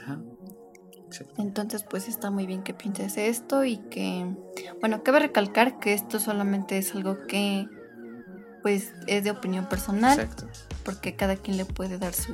Entonces, 1.37 1.85
pues 1.89 2.09
está 2.09 2.31
muy 2.31 2.47
bien 2.47 2.63
que 2.63 2.75
pienses 2.75 3.17
esto 3.17 3.65
y 3.65 3.77
que, 3.77 4.27
bueno, 4.81 5.03
cabe 5.03 5.21
recalcar 5.21 5.79
que 5.79 5.93
esto 5.93 6.19
solamente 6.19 6.79
es 6.79 6.95
algo 6.95 7.27
que, 7.27 7.69
pues, 8.63 8.93
es 9.07 9.25
de 9.25 9.31
opinión 9.31 9.69
personal. 9.69 10.19
Exacto. 10.19 10.49
Porque 10.85 11.15
cada 11.15 11.37
quien 11.37 11.57
le 11.57 11.65
puede 11.65 11.99
dar 11.99 12.15
su, 12.15 12.33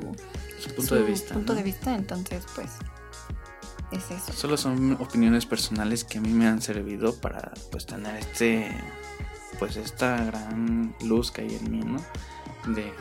punto 0.75 0.95
de 0.95 1.03
vista. 1.03 1.33
Punto 1.33 1.55
de 1.55 1.63
vista, 1.63 1.95
entonces, 1.95 2.43
pues, 2.55 2.71
es 3.91 4.09
eso. 4.09 4.33
Solo 4.33 4.57
son 4.57 4.93
opiniones 4.93 5.45
personales 5.45 6.03
que 6.03 6.17
a 6.17 6.21
mí 6.21 6.29
me 6.29 6.47
han 6.47 6.61
servido 6.61 7.15
para, 7.15 7.51
pues, 7.71 7.85
tener 7.85 8.15
este, 8.15 8.71
pues, 9.59 9.77
esta 9.77 10.23
gran 10.23 10.95
luz 11.01 11.31
que 11.31 11.41
hay 11.41 11.55
en 11.55 11.71
mí, 11.71 11.81
¿no? 11.81 11.99
de 12.67 12.93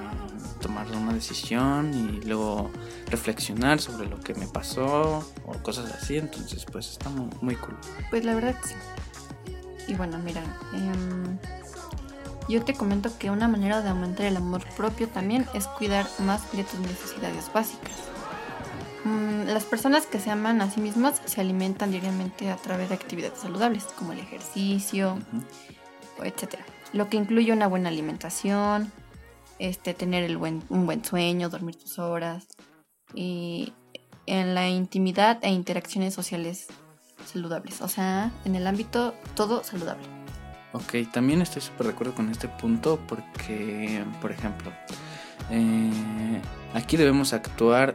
tomar 0.60 0.86
una 0.92 1.12
decisión 1.12 1.92
y 1.94 2.24
luego 2.26 2.70
reflexionar 3.08 3.80
sobre 3.80 4.08
lo 4.08 4.20
que 4.20 4.34
me 4.34 4.46
pasó 4.46 5.24
o 5.46 5.52
cosas 5.62 5.92
así. 5.92 6.18
Entonces, 6.18 6.64
pues 6.70 6.90
está 6.90 7.10
muy, 7.10 7.56
cool. 7.56 7.76
Pues 8.10 8.24
la 8.24 8.34
verdad 8.34 8.54
sí. 8.64 8.74
Y 9.88 9.94
bueno, 9.94 10.18
mira, 10.18 10.42
em, 10.72 11.38
yo 12.48 12.64
te 12.64 12.74
comento 12.74 13.10
que 13.18 13.30
una 13.30 13.48
manera 13.48 13.82
de 13.82 13.90
aumentar 13.90 14.26
el 14.26 14.36
amor 14.36 14.64
propio 14.76 15.08
también 15.08 15.46
es 15.54 15.66
cuidar 15.66 16.06
más 16.18 16.52
de 16.52 16.64
tus 16.64 16.78
necesidades 16.80 17.50
básicas. 17.52 18.10
Mm, 19.04 19.46
las 19.46 19.64
personas 19.64 20.06
que 20.06 20.20
se 20.20 20.30
aman 20.30 20.60
a 20.60 20.70
sí 20.70 20.80
mismas 20.80 21.22
se 21.24 21.40
alimentan 21.40 21.90
diariamente 21.90 22.50
a 22.50 22.56
través 22.56 22.90
de 22.90 22.94
actividades 22.94 23.38
saludables, 23.38 23.84
como 23.84 24.12
el 24.12 24.18
ejercicio, 24.18 25.18
etc. 26.22 26.56
Lo 26.92 27.08
que 27.08 27.16
incluye 27.16 27.52
una 27.52 27.66
buena 27.66 27.88
alimentación, 27.88 28.92
este, 29.60 29.94
tener 29.94 30.24
el 30.24 30.36
buen, 30.36 30.62
un 30.70 30.86
buen 30.86 31.04
sueño, 31.04 31.48
dormir 31.48 31.76
tus 31.76 31.98
horas 31.98 32.48
y 33.14 33.72
en 34.26 34.54
la 34.54 34.68
intimidad 34.68 35.38
e 35.42 35.50
interacciones 35.50 36.14
sociales 36.14 36.66
saludables. 37.26 37.80
O 37.82 37.88
sea, 37.88 38.32
en 38.44 38.56
el 38.56 38.66
ámbito 38.66 39.14
todo 39.34 39.62
saludable. 39.62 40.02
Ok, 40.72 41.10
también 41.12 41.42
estoy 41.42 41.62
súper 41.62 41.88
de 41.88 41.92
acuerdo 41.92 42.14
con 42.14 42.30
este 42.30 42.48
punto 42.48 42.98
porque, 43.06 44.02
por 44.20 44.30
ejemplo, 44.32 44.72
eh, 45.50 46.40
aquí 46.74 46.96
debemos 46.96 47.32
actuar 47.32 47.94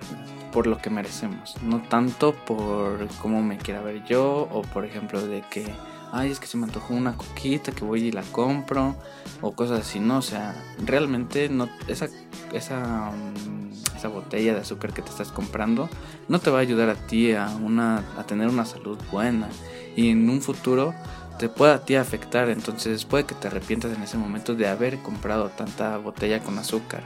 por 0.51 0.67
lo 0.67 0.77
que 0.77 0.89
merecemos, 0.89 1.55
no 1.63 1.81
tanto 1.81 2.33
por 2.33 3.07
cómo 3.21 3.41
me 3.41 3.57
quiera 3.57 3.81
ver 3.81 4.05
yo 4.05 4.47
o 4.51 4.61
por 4.61 4.85
ejemplo 4.85 5.25
de 5.25 5.41
que 5.49 5.65
ay, 6.15 6.31
es 6.31 6.39
que 6.39 6.47
se 6.47 6.57
me 6.57 6.63
antojó 6.63 6.93
una 6.93 7.17
coquita 7.17 7.73
que 7.73 7.83
voy 7.83 8.03
y 8.03 8.11
la 8.11 8.23
compro, 8.23 8.95
o 9.41 9.51
cosas 9.51 9.81
así, 9.81 9.99
¿no? 9.99 10.17
O 10.17 10.21
sea, 10.21 10.55
realmente 10.83 11.49
no, 11.49 11.69
esa, 11.87 12.07
esa, 12.53 13.11
mm, 13.11 13.97
esa 13.97 14.07
botella 14.07 14.53
de 14.53 14.61
azúcar 14.61 14.93
que 14.93 15.01
te 15.01 15.09
estás 15.09 15.31
comprando 15.31 15.89
no 16.29 16.39
te 16.39 16.49
va 16.49 16.59
a 16.59 16.61
ayudar 16.61 16.89
a 16.89 16.95
ti 16.95 17.33
a, 17.33 17.47
una, 17.61 18.03
a 18.17 18.23
tener 18.23 18.47
una 18.47 18.65
salud 18.65 18.97
buena. 19.11 19.49
Y 19.97 20.09
en 20.09 20.29
un 20.29 20.41
futuro 20.41 20.93
te 21.37 21.49
puede 21.49 21.73
a 21.73 21.83
ti 21.83 21.95
afectar, 21.95 22.49
entonces 22.49 23.03
puede 23.03 23.25
que 23.25 23.35
te 23.35 23.47
arrepientas 23.47 23.93
en 23.95 24.01
ese 24.01 24.17
momento 24.17 24.55
de 24.55 24.67
haber 24.67 24.99
comprado 24.99 25.49
tanta 25.49 25.97
botella 25.97 26.39
con 26.39 26.57
azúcar. 26.57 27.03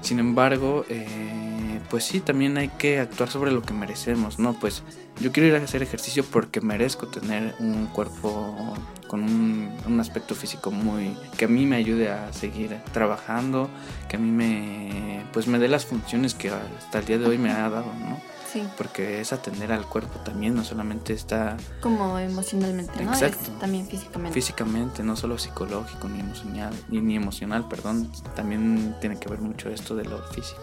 Sin 0.00 0.18
embargo, 0.18 0.84
eh, 0.88 1.80
pues 1.90 2.04
sí, 2.04 2.20
también 2.20 2.56
hay 2.56 2.68
que 2.68 3.00
actuar 3.00 3.30
sobre 3.30 3.50
lo 3.50 3.62
que 3.62 3.72
merecemos, 3.72 4.38
¿no? 4.38 4.54
Pues 4.54 4.82
yo 5.20 5.32
quiero 5.32 5.48
ir 5.48 5.54
a 5.54 5.64
hacer 5.64 5.82
ejercicio 5.82 6.24
porque 6.24 6.60
merezco 6.60 7.08
tener 7.08 7.54
un 7.58 7.86
cuerpo 7.86 8.74
con 9.06 9.22
un, 9.22 9.72
un, 9.86 10.00
aspecto 10.00 10.34
físico 10.34 10.70
muy 10.70 11.16
que 11.38 11.46
a 11.46 11.48
mí 11.48 11.64
me 11.64 11.76
ayude 11.76 12.10
a 12.10 12.32
seguir 12.32 12.76
trabajando, 12.92 13.70
que 14.08 14.16
a 14.16 14.18
mí 14.18 14.30
me 14.30 15.24
pues 15.32 15.46
me 15.46 15.58
dé 15.58 15.68
las 15.68 15.86
funciones 15.86 16.34
que 16.34 16.50
hasta 16.50 16.98
el 16.98 17.04
día 17.06 17.18
de 17.18 17.26
hoy 17.26 17.38
me 17.38 17.50
ha 17.50 17.68
dado, 17.68 17.92
¿no? 17.98 18.20
Sí. 18.52 18.66
Porque 18.76 19.20
es 19.20 19.32
atender 19.32 19.72
al 19.72 19.86
cuerpo 19.86 20.18
también, 20.20 20.54
no 20.54 20.64
solamente 20.64 21.12
está... 21.12 21.56
Como 21.80 22.18
emocionalmente, 22.18 23.04
¿no? 23.04 23.12
Exacto. 23.12 23.50
también 23.60 23.86
físicamente. 23.86 24.34
Físicamente, 24.34 25.02
no 25.02 25.16
solo 25.16 25.38
psicológico 25.38 26.08
ni 26.08 26.20
emocional, 26.20 26.72
ni, 26.88 27.00
ni 27.00 27.16
emocional, 27.16 27.68
perdón. 27.68 28.10
También 28.34 28.96
tiene 29.00 29.18
que 29.18 29.28
ver 29.28 29.40
mucho 29.40 29.68
esto 29.68 29.94
de 29.94 30.04
lo 30.04 30.22
físico. 30.28 30.62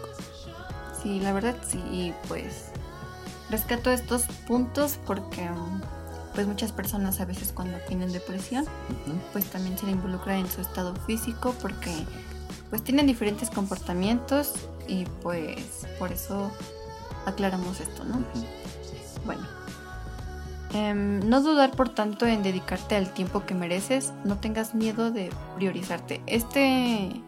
Sí, 1.02 1.20
la 1.20 1.34
verdad 1.34 1.56
sí, 1.68 1.78
y 1.92 2.14
pues 2.28 2.72
rescato 3.52 3.92
estos 3.92 4.24
puntos 4.48 4.98
porque 5.06 5.48
pues 6.34 6.48
muchas 6.48 6.72
personas 6.72 7.22
a 7.22 7.26
veces 7.26 7.52
cuando 7.54 7.78
tienen 7.88 8.12
depresión, 8.12 8.66
pues 9.32 9.46
también 9.46 9.78
se 9.78 9.90
involucra 9.90 10.38
en 10.38 10.50
su 10.50 10.62
estado 10.62 10.96
físico 11.06 11.56
porque 11.62 11.92
pues 12.70 12.84
tienen 12.84 13.06
diferentes 13.06 13.50
comportamientos 13.50 14.54
y 14.88 15.06
pues 15.22 15.86
por 16.00 16.12
eso 16.12 16.52
aclaramos 17.26 17.80
esto, 17.80 18.04
¿no? 18.04 18.24
Bueno. 19.26 19.44
Em, 20.74 21.28
no 21.30 21.42
dudar 21.42 21.72
por 21.72 21.90
tanto 21.90 22.26
en 22.26 22.44
dedicarte 22.44 22.96
al 22.96 23.14
tiempo 23.14 23.46
que 23.46 23.56
mereces, 23.56 24.12
no 24.26 24.40
tengas 24.40 24.76
miedo 24.76 25.10
de 25.10 25.30
priorizarte. 25.56 26.22
Este 26.26 27.22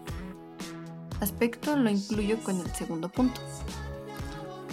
aspecto 1.22 1.77
lo 1.77 1.89
incluyo 1.89 2.39
con 2.44 2.60
el 2.60 2.70
segundo 2.74 3.10
punto. 3.10 3.39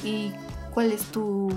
¿Y 0.03 0.33
cuál 0.73 0.93
es 0.93 1.03
tu...? 1.05 1.51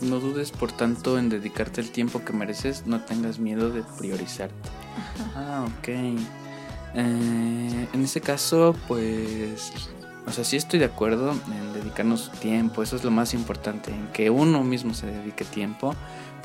No 0.00 0.18
dudes 0.18 0.50
por 0.50 0.72
tanto 0.72 1.18
en 1.18 1.28
dedicarte 1.28 1.80
el 1.80 1.90
tiempo 1.90 2.24
que 2.24 2.32
mereces, 2.32 2.86
no 2.86 3.02
tengas 3.02 3.38
miedo 3.38 3.70
de 3.70 3.84
priorizarte. 3.96 4.68
Ah, 5.36 5.64
ok. 5.78 5.88
Eh, 5.88 6.16
en 6.94 8.02
ese 8.02 8.20
caso, 8.20 8.74
pues 8.88 9.72
o 10.26 10.32
sea, 10.32 10.44
sí 10.44 10.56
estoy 10.56 10.78
de 10.78 10.86
acuerdo 10.86 11.32
en 11.32 11.72
dedicarnos 11.72 12.30
tiempo, 12.40 12.82
eso 12.82 12.96
es 12.96 13.04
lo 13.04 13.10
más 13.10 13.34
importante, 13.34 13.90
en 13.90 14.08
que 14.08 14.30
uno 14.30 14.64
mismo 14.64 14.94
se 14.94 15.06
dedique 15.06 15.44
tiempo, 15.44 15.94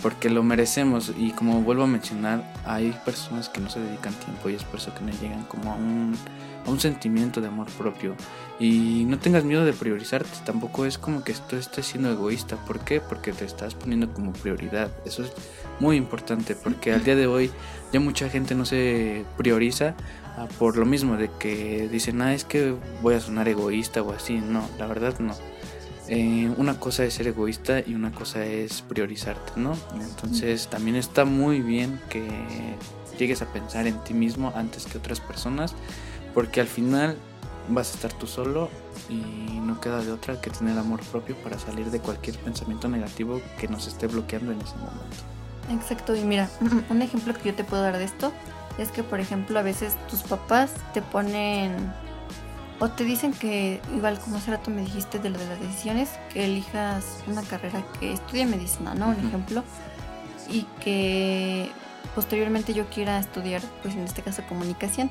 porque 0.02 0.30
lo 0.30 0.44
merecemos 0.44 1.14
y 1.18 1.32
como 1.32 1.62
vuelvo 1.62 1.84
a 1.84 1.88
mencionar, 1.88 2.44
hay 2.66 2.92
personas 3.06 3.50
que 3.50 3.62
no 3.62 3.70
se 3.70 3.80
dedican 3.80 4.14
tiempo 4.14 4.50
y 4.50 4.56
es 4.56 4.64
por 4.64 4.80
eso 4.80 4.94
que 4.94 5.02
no 5.02 5.12
llegan 5.22 5.44
como 5.46 5.72
a 5.72 5.76
un, 5.76 6.16
a 6.66 6.70
un 6.70 6.80
sentimiento 6.80 7.42
de 7.42 7.48
amor 7.48 7.68
propio. 7.78 8.16
Y 8.60 9.06
no 9.08 9.18
tengas 9.18 9.44
miedo 9.44 9.64
de 9.64 9.74
priorizarte, 9.74 10.30
tampoco 10.46 10.86
es 10.86 10.98
como 10.98 11.24
que 11.24 11.34
tú 11.34 11.56
estés 11.56 11.86
siendo 11.86 12.12
egoísta, 12.12 12.58
¿por 12.58 12.80
qué? 12.80 13.00
Porque 13.00 13.32
te 13.32 13.46
estás 13.46 13.76
poniendo 13.76 14.14
como 14.14 14.34
prioridad, 14.34 14.92
eso 15.06 15.24
es 15.24 15.32
muy 15.80 15.98
importante, 15.98 16.56
porque 16.56 16.94
al 16.94 17.04
día 17.04 17.16
de 17.16 17.28
hoy 17.28 17.52
ya 17.92 18.00
mucha 18.00 18.30
gente 18.30 18.56
no 18.56 18.66
se 18.66 19.26
prioriza 19.38 19.96
Ah, 20.40 20.48
por 20.58 20.78
lo 20.78 20.86
mismo 20.86 21.18
de 21.18 21.30
que 21.38 21.90
dicen, 21.92 22.22
ah, 22.22 22.34
es 22.34 22.46
que 22.46 22.74
voy 23.02 23.14
a 23.14 23.20
sonar 23.20 23.50
egoísta 23.50 24.02
o 24.02 24.14
así. 24.14 24.36
No, 24.36 24.66
la 24.78 24.88
verdad 24.88 25.20
no. 25.20 25.36
Eh, 26.08 26.50
una 26.56 26.80
cosa 26.80 27.04
es 27.04 27.16
ser 27.16 27.28
egoísta 27.28 27.82
y 27.86 27.94
una 27.94 28.12
cosa 28.14 28.46
es 28.46 28.82
priorizarte, 28.82 29.60
¿no? 29.60 29.76
Entonces 30.00 30.70
también 30.70 30.96
está 30.96 31.26
muy 31.26 31.60
bien 31.60 32.00
que 32.10 32.26
llegues 33.18 33.42
a 33.42 33.52
pensar 33.52 33.86
en 33.86 34.02
ti 34.06 34.14
mismo 34.14 34.54
antes 34.56 34.86
que 34.86 34.98
otras 34.98 35.20
personas, 35.20 35.76
porque 36.34 36.62
al 36.62 36.68
final 36.68 37.18
vas 37.68 37.92
a 37.92 37.96
estar 37.96 38.14
tú 38.14 38.26
solo 38.26 38.70
y 39.10 39.60
no 39.60 39.82
queda 39.82 40.02
de 40.02 40.14
otra 40.14 40.40
que 40.40 40.50
tener 40.52 40.78
amor 40.78 41.02
propio 41.12 41.36
para 41.44 41.60
salir 41.60 41.92
de 41.92 42.00
cualquier 42.00 42.38
pensamiento 42.38 42.88
negativo 42.88 43.42
que 43.60 43.68
nos 43.68 43.88
esté 43.88 44.08
bloqueando 44.08 44.54
en 44.54 44.62
ese 44.62 44.76
momento. 44.78 45.39
Exacto, 45.70 46.16
y 46.16 46.24
mira, 46.24 46.50
un 46.90 47.02
ejemplo 47.02 47.34
que 47.34 47.50
yo 47.50 47.56
te 47.56 47.64
puedo 47.64 47.84
dar 47.84 47.98
de 47.98 48.04
esto 48.04 48.32
es 48.78 48.92
que, 48.92 49.04
por 49.04 49.20
ejemplo, 49.20 49.60
a 49.60 49.62
veces 49.62 49.96
tus 50.08 50.22
papás 50.22 50.72
te 50.94 51.02
ponen 51.02 51.92
o 52.80 52.90
te 52.90 53.04
dicen 53.04 53.34
que, 53.34 53.82
igual 53.94 54.18
como 54.20 54.38
hace 54.38 54.52
rato 54.52 54.72
me 54.72 54.82
dijiste 54.82 55.20
de 55.20 55.30
lo 55.30 55.38
de 55.38 55.48
las 55.48 55.60
decisiones, 55.60 56.12
que 56.34 56.46
elijas 56.46 57.04
una 57.28 57.44
carrera 57.44 57.84
que 58.00 58.14
estudie 58.14 58.46
medicina, 58.46 58.96
¿no? 58.96 59.10
Un 59.10 59.28
ejemplo. 59.28 59.64
Y 60.50 60.64
que 60.80 61.70
posteriormente 62.16 62.74
yo 62.74 62.86
quiera 62.90 63.20
estudiar, 63.20 63.62
pues 63.82 63.96
en 63.96 64.06
este 64.06 64.22
caso, 64.22 64.44
comunicación. 64.48 65.10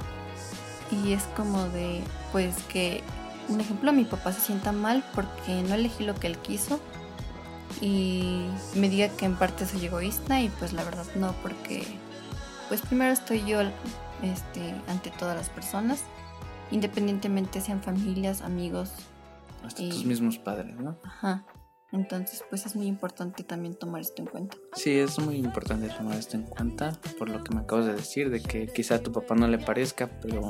Y 0.91 1.13
es 1.13 1.25
como 1.37 1.69
de, 1.69 2.03
pues 2.33 2.57
que, 2.71 3.03
un 3.51 3.61
ejemplo, 3.61 3.93
mi 3.93 4.05
papá 4.05 4.33
se 4.33 4.41
sienta 4.41 4.73
mal 4.73 5.05
porque 5.15 5.63
no 5.63 5.75
elegí 5.75 6.05
lo 6.05 6.15
que 6.15 6.27
él 6.27 6.39
quiso. 6.39 6.81
Y 7.81 8.47
me 8.75 8.89
diga 8.89 9.09
que 9.09 9.25
en 9.27 9.37
parte 9.37 9.67
soy 9.67 9.85
egoísta 9.87 10.41
y 10.41 10.49
pues 10.49 10.73
la 10.73 10.85
verdad 10.85 11.07
no, 11.17 11.33
porque 11.43 11.85
pues 12.69 12.81
primero 12.83 13.13
estoy 13.13 13.45
yo 13.47 13.61
este, 14.23 14.75
ante 14.89 15.11
todas 15.11 15.37
las 15.37 15.49
personas, 15.49 16.03
independientemente 16.71 17.61
sean 17.61 17.83
familias, 17.83 18.43
amigos, 18.43 18.91
Hasta 19.65 19.83
Y- 19.83 19.89
tus 19.91 20.05
mismos 20.05 20.39
padres, 20.39 20.77
¿no? 20.77 20.97
ajá. 21.05 21.45
Entonces, 21.91 22.45
pues 22.51 22.67
es 22.67 22.77
muy 22.77 22.87
importante 22.87 23.43
también 23.45 23.75
tomar 23.75 24.03
esto 24.03 24.21
en 24.21 24.29
cuenta. 24.29 24.59
Sí, 24.75 24.93
es 24.99 25.19
muy 25.19 25.37
importante 25.37 25.89
tomar 25.89 26.19
esto 26.19 26.37
en 26.37 26.43
cuenta 26.43 26.93
por 27.19 27.31
lo 27.31 27.43
que 27.43 27.55
me 27.55 27.63
acabas 27.63 27.87
de 27.87 27.95
decir, 27.95 28.29
de 28.29 28.43
que 28.43 28.67
quizá 28.67 28.97
a 28.97 28.99
tu 28.99 29.11
papá 29.11 29.35
no 29.35 29.49
le 29.49 29.57
parezca, 29.59 30.07
pero 30.21 30.43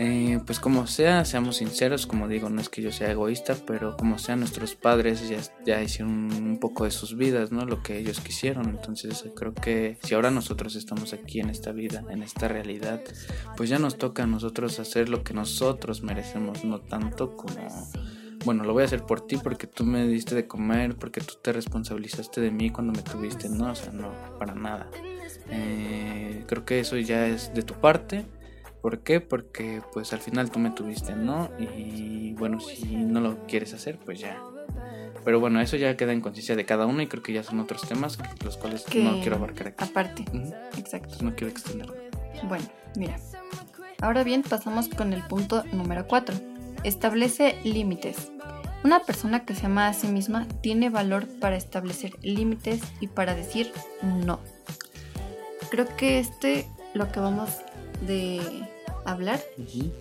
eh, 0.00 0.40
pues 0.46 0.60
como 0.60 0.86
sea, 0.86 1.24
seamos 1.24 1.56
sinceros, 1.56 2.06
como 2.06 2.28
digo, 2.28 2.48
no 2.50 2.60
es 2.60 2.68
que 2.68 2.82
yo 2.82 2.92
sea 2.92 3.10
egoísta, 3.10 3.56
pero 3.66 3.96
como 3.96 4.18
sea, 4.18 4.36
nuestros 4.36 4.76
padres 4.76 5.28
ya, 5.28 5.38
ya 5.66 5.82
hicieron 5.82 6.32
un 6.32 6.60
poco 6.60 6.84
de 6.84 6.92
sus 6.92 7.16
vidas, 7.16 7.50
¿no? 7.50 7.66
Lo 7.66 7.82
que 7.82 7.98
ellos 7.98 8.20
quisieron, 8.20 8.68
entonces 8.68 9.24
creo 9.34 9.54
que 9.54 9.98
si 10.04 10.14
ahora 10.14 10.30
nosotros 10.30 10.76
estamos 10.76 11.12
aquí 11.12 11.40
en 11.40 11.50
esta 11.50 11.72
vida, 11.72 12.04
en 12.10 12.22
esta 12.22 12.46
realidad, 12.46 13.02
pues 13.56 13.68
ya 13.68 13.80
nos 13.80 13.98
toca 13.98 14.22
a 14.22 14.26
nosotros 14.28 14.78
hacer 14.78 15.08
lo 15.08 15.24
que 15.24 15.34
nosotros 15.34 16.02
merecemos, 16.04 16.64
no 16.64 16.80
tanto 16.80 17.36
como 17.36 17.68
bueno, 18.44 18.62
lo 18.62 18.72
voy 18.72 18.82
a 18.82 18.86
hacer 18.86 19.02
por 19.02 19.26
ti 19.26 19.36
porque 19.36 19.66
tú 19.66 19.84
me 19.84 20.06
diste 20.06 20.36
de 20.36 20.46
comer, 20.46 20.94
porque 20.96 21.20
tú 21.20 21.34
te 21.42 21.52
responsabilizaste 21.52 22.40
de 22.40 22.50
mí 22.52 22.70
cuando 22.70 22.92
me 22.92 23.02
tuviste, 23.02 23.48
no, 23.48 23.72
o 23.72 23.74
sea, 23.74 23.92
no, 23.92 24.12
para 24.38 24.54
nada. 24.54 24.88
Eh, 25.50 26.44
creo 26.46 26.64
que 26.64 26.80
eso 26.80 26.96
ya 26.96 27.26
es 27.26 27.52
de 27.52 27.62
tu 27.62 27.74
parte. 27.74 28.26
¿Por 28.82 29.00
qué? 29.00 29.20
Porque 29.20 29.82
pues 29.92 30.12
al 30.12 30.20
final 30.20 30.50
tú 30.50 30.58
me 30.58 30.70
tuviste, 30.70 31.14
¿no? 31.14 31.50
Y 31.58 32.32
bueno, 32.34 32.60
si 32.60 32.96
no 32.96 33.20
lo 33.20 33.46
quieres 33.46 33.74
hacer, 33.74 33.98
pues 33.98 34.20
ya. 34.20 34.40
Pero 35.24 35.40
bueno, 35.40 35.60
eso 35.60 35.76
ya 35.76 35.96
queda 35.96 36.12
en 36.12 36.20
conciencia 36.20 36.54
de 36.56 36.64
cada 36.64 36.86
uno 36.86 37.02
y 37.02 37.06
creo 37.08 37.22
que 37.22 37.32
ya 37.32 37.42
son 37.42 37.58
otros 37.60 37.82
temas 37.86 38.16
que- 38.16 38.44
los 38.44 38.56
cuales 38.56 38.84
Que 38.84 39.02
no 39.02 39.20
quiero 39.20 39.36
abarcar 39.36 39.68
aquí. 39.68 39.84
Aparte, 39.84 40.24
exacto. 40.78 41.16
No 41.22 41.34
quiero 41.34 41.50
extenderme. 41.50 41.94
Bueno, 42.44 42.64
mira. 42.96 43.16
Ahora 44.00 44.22
bien, 44.22 44.42
pasamos 44.42 44.88
con 44.88 45.12
el 45.12 45.22
punto 45.24 45.64
número 45.72 46.06
4. 46.06 46.36
Establece 46.84 47.58
límites. 47.64 48.30
Una 48.84 49.00
persona 49.00 49.44
que 49.44 49.56
se 49.56 49.66
ama 49.66 49.88
a 49.88 49.92
sí 49.92 50.06
misma 50.06 50.46
tiene 50.62 50.88
valor 50.88 51.26
para 51.40 51.56
establecer 51.56 52.12
límites 52.22 52.80
y 53.00 53.08
para 53.08 53.34
decir 53.34 53.72
no. 54.02 54.38
Creo 55.70 55.86
que 55.96 56.20
este 56.20 56.68
lo 56.94 57.10
que 57.10 57.18
vamos 57.18 57.50
de 58.06 58.40
hablar 59.04 59.40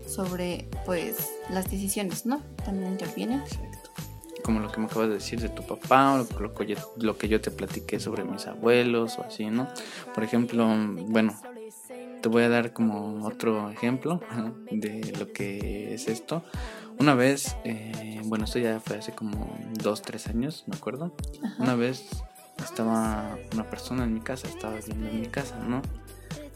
sobre 0.05 0.67
pues 0.85 1.31
las 1.49 1.69
decisiones, 1.71 2.25
¿no? 2.25 2.41
También 2.65 2.91
intervienen. 2.91 3.39
Exacto. 3.39 3.91
Como 4.43 4.59
lo 4.59 4.71
que 4.71 4.79
me 4.79 4.85
acabas 4.85 5.09
de 5.09 5.15
decir 5.15 5.41
de 5.41 5.49
tu 5.49 5.65
papá, 5.65 6.13
o 6.13 6.41
lo 6.41 6.53
que, 6.53 6.65
yo, 6.65 6.75
lo 6.97 7.17
que 7.17 7.27
yo 7.27 7.41
te 7.41 7.51
platiqué 7.51 7.99
sobre 7.99 8.23
mis 8.23 8.47
abuelos 8.47 9.17
o 9.19 9.23
así, 9.23 9.45
¿no? 9.47 9.67
Por 10.13 10.23
ejemplo, 10.23 10.67
bueno, 11.07 11.37
te 12.21 12.29
voy 12.29 12.43
a 12.43 12.49
dar 12.49 12.71
como 12.73 13.25
otro 13.25 13.69
ejemplo 13.69 14.21
de 14.71 15.13
lo 15.19 15.31
que 15.33 15.93
es 15.93 16.07
esto. 16.07 16.43
Una 16.99 17.13
vez, 17.13 17.55
eh, 17.63 18.21
bueno, 18.25 18.45
esto 18.45 18.59
ya 18.59 18.79
fue 18.79 18.97
hace 18.97 19.11
como 19.11 19.57
dos, 19.73 20.01
tres 20.01 20.27
años, 20.27 20.63
me 20.67 20.75
acuerdo. 20.75 21.13
Ajá. 21.43 21.63
Una 21.63 21.75
vez 21.75 22.05
estaba 22.63 23.37
una 23.53 23.69
persona 23.69 24.03
en 24.03 24.13
mi 24.13 24.21
casa, 24.21 24.47
estaba 24.47 24.75
viviendo 24.75 25.09
en 25.09 25.21
mi 25.21 25.27
casa, 25.27 25.57
¿no? 25.59 25.81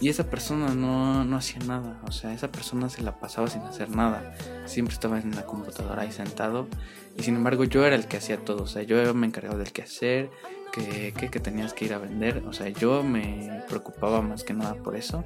Y 0.02 0.10
esa 0.10 0.30
persona 0.32 0.74
no, 0.74 1.24
no 1.24 1.38
hacía 1.38 1.60
nada, 1.68 2.02
o 2.08 2.12
sea, 2.12 2.34
esa 2.34 2.52
persona 2.52 2.90
se 2.90 3.04
la 3.04 3.20
pasaba 3.20 3.48
sin 3.48 3.62
hacer 3.62 3.92
nada. 3.92 4.36
Siempre 4.66 4.96
estaba 4.96 5.20
en 5.20 5.36
la 5.36 5.46
computadora 5.46 6.02
ahí 6.02 6.12
sentado. 6.12 6.68
Y 7.16 7.22
sin 7.22 7.36
embargo 7.36 7.66
yo 7.66 7.86
era 7.86 7.96
el 7.96 8.08
que 8.08 8.18
hacía 8.18 8.38
todo, 8.38 8.64
o 8.64 8.68
sea, 8.68 8.82
yo 8.82 9.14
me 9.14 9.28
encargaba 9.28 9.58
del 9.58 9.72
que 9.72 9.84
hacer, 9.84 10.32
que, 10.72 11.14
que, 11.16 11.30
que 11.30 11.40
tenías 11.40 11.74
que 11.74 11.86
ir 11.86 11.94
a 11.94 12.00
vender. 12.00 12.44
O 12.48 12.54
sea, 12.54 12.68
yo 12.70 13.04
me 13.04 13.64
preocupaba 13.70 14.24
más 14.24 14.44
que 14.44 14.56
nada 14.56 14.74
por 14.74 14.96
eso. 14.96 15.24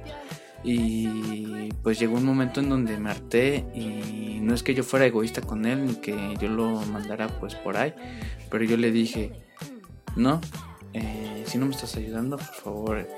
Y 0.62 1.72
pues 1.82 1.98
llegó 1.98 2.16
un 2.16 2.24
momento 2.24 2.60
en 2.60 2.68
donde 2.68 2.98
me 2.98 3.10
harté 3.10 3.64
y 3.74 4.40
no 4.42 4.52
es 4.52 4.62
que 4.62 4.74
yo 4.74 4.82
fuera 4.82 5.06
egoísta 5.06 5.40
con 5.40 5.64
él 5.64 5.86
ni 5.86 5.94
que 5.94 6.36
yo 6.40 6.48
lo 6.48 6.80
mandara 6.86 7.28
pues 7.40 7.54
por 7.54 7.76
ahí, 7.76 7.94
pero 8.50 8.64
yo 8.64 8.76
le 8.76 8.90
dije, 8.90 9.32
no, 10.16 10.40
eh, 10.92 11.44
si 11.46 11.58
no 11.58 11.66
me 11.66 11.74
estás 11.74 11.96
ayudando, 11.96 12.36
por 12.36 12.54
favor, 12.54 13.08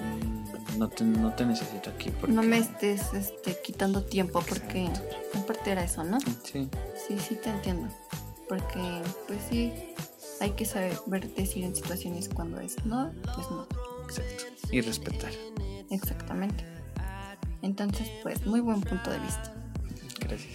mm, 0.00 0.78
no 0.78 0.88
te, 0.88 1.04
no 1.04 1.34
te 1.34 1.44
necesito 1.44 1.90
aquí. 1.90 2.10
Porque... 2.10 2.34
No 2.34 2.42
me 2.42 2.58
estés 2.58 3.12
este, 3.14 3.56
quitando 3.62 4.02
tiempo 4.02 4.42
porque 4.48 4.84
en 5.34 5.42
parte 5.46 5.72
era 5.72 5.84
eso, 5.84 6.04
¿no? 6.04 6.18
Sí, 6.20 6.68
Sí, 7.06 7.18
sí 7.18 7.36
te 7.36 7.50
entiendo. 7.50 7.88
Porque, 8.48 9.02
pues 9.26 9.40
sí, 9.50 9.72
hay 10.40 10.50
que 10.52 10.64
saber 10.64 10.98
decir 11.34 11.64
en 11.64 11.74
situaciones 11.74 12.28
cuando 12.28 12.60
es 12.60 12.84
no, 12.84 13.10
pues 13.34 13.50
no. 13.50 13.66
exacto. 14.04 14.44
Y 14.70 14.80
respetar. 14.80 15.32
Exactamente. 15.90 16.64
Entonces, 17.62 18.08
pues 18.22 18.46
muy 18.46 18.60
buen 18.60 18.80
punto 18.80 19.10
de 19.10 19.18
vista. 19.18 19.54
Gracias. 20.20 20.52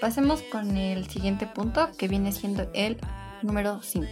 Pasemos 0.00 0.42
con 0.42 0.76
el 0.76 1.08
siguiente 1.08 1.46
punto 1.46 1.90
que 1.98 2.08
viene 2.08 2.32
siendo 2.32 2.70
el 2.74 2.98
número 3.42 3.80
5. 3.82 4.08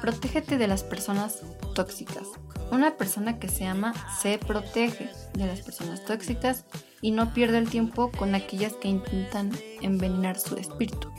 Protégete 0.00 0.58
de 0.58 0.68
las 0.68 0.82
personas 0.82 1.40
tóxicas. 1.74 2.26
Una 2.70 2.96
persona 2.96 3.38
que 3.38 3.48
se 3.48 3.66
ama 3.66 3.94
se 4.20 4.38
protege 4.38 5.10
de 5.34 5.46
las 5.46 5.60
personas 5.62 6.04
tóxicas 6.04 6.64
y 7.00 7.12
no 7.12 7.32
pierde 7.32 7.58
el 7.58 7.70
tiempo 7.70 8.10
con 8.10 8.34
aquellas 8.34 8.74
que 8.74 8.88
intentan 8.88 9.52
envenenar 9.80 10.38
su 10.38 10.56
espíritu. 10.56 11.10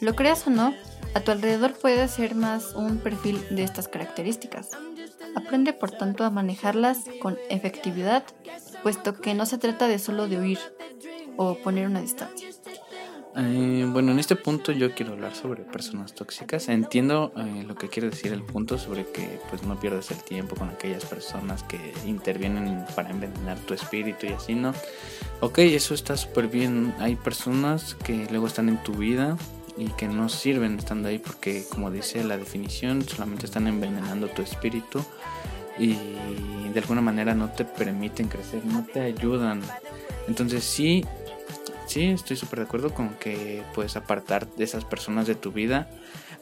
Lo 0.00 0.14
creas 0.14 0.46
o 0.46 0.50
no, 0.50 0.74
a 1.14 1.20
tu 1.20 1.30
alrededor 1.30 1.74
puede 1.74 2.08
ser 2.08 2.34
más 2.34 2.74
un 2.74 2.98
perfil 2.98 3.40
de 3.50 3.62
estas 3.62 3.88
características. 3.88 4.70
Aprende 5.34 5.72
por 5.72 5.90
tanto 5.90 6.24
a 6.24 6.30
manejarlas 6.30 6.98
con 7.20 7.38
efectividad, 7.48 8.24
puesto 8.82 9.14
que 9.14 9.34
no 9.34 9.46
se 9.46 9.58
trata 9.58 9.88
de 9.88 9.98
solo 9.98 10.28
de 10.28 10.38
huir 10.38 10.58
o 11.36 11.54
poner 11.54 11.86
una 11.86 12.00
distancia. 12.00 12.48
Eh, 13.34 13.86
bueno, 13.88 14.12
en 14.12 14.18
este 14.18 14.36
punto 14.36 14.72
yo 14.72 14.94
quiero 14.94 15.12
hablar 15.12 15.34
sobre 15.34 15.62
personas 15.62 16.14
tóxicas. 16.14 16.68
Entiendo 16.68 17.32
eh, 17.36 17.64
lo 17.66 17.74
que 17.74 17.88
quiere 17.88 18.10
decir 18.10 18.32
el 18.32 18.42
punto 18.42 18.76
sobre 18.76 19.06
que 19.06 19.40
pues 19.48 19.62
no 19.62 19.80
pierdas 19.80 20.10
el 20.10 20.22
tiempo 20.22 20.54
con 20.54 20.68
aquellas 20.68 21.06
personas 21.06 21.62
que 21.62 21.94
intervienen 22.06 22.84
para 22.94 23.10
envenenar 23.10 23.58
tu 23.60 23.72
espíritu 23.72 24.26
y 24.26 24.32
así, 24.32 24.54
¿no? 24.54 24.74
Ok, 25.40 25.58
eso 25.60 25.94
está 25.94 26.16
súper 26.16 26.48
bien. 26.48 26.94
Hay 26.98 27.16
personas 27.16 27.94
que 27.94 28.26
luego 28.30 28.46
están 28.46 28.68
en 28.68 28.82
tu 28.82 28.92
vida 28.92 29.38
y 29.78 29.88
que 29.92 30.08
no 30.08 30.28
sirven 30.28 30.78
estando 30.78 31.08
ahí 31.08 31.18
porque 31.18 31.64
como 31.70 31.90
dice 31.90 32.22
la 32.24 32.36
definición 32.36 33.02
solamente 33.08 33.46
están 33.46 33.66
envenenando 33.66 34.28
tu 34.28 34.42
espíritu 34.42 35.02
y 35.78 35.96
de 36.74 36.80
alguna 36.80 37.00
manera 37.00 37.34
no 37.34 37.48
te 37.48 37.64
permiten 37.64 38.28
crecer, 38.28 38.62
no 38.66 38.84
te 38.84 39.00
ayudan. 39.00 39.62
Entonces 40.28 40.64
sí, 40.64 41.04
sí, 41.92 42.04
estoy 42.06 42.36
súper 42.36 42.60
de 42.60 42.64
acuerdo 42.64 42.94
con 42.94 43.10
que 43.16 43.62
puedes 43.74 43.96
apartar 43.96 44.48
de 44.56 44.64
esas 44.64 44.84
personas 44.84 45.26
de 45.26 45.34
tu 45.34 45.52
vida, 45.52 45.90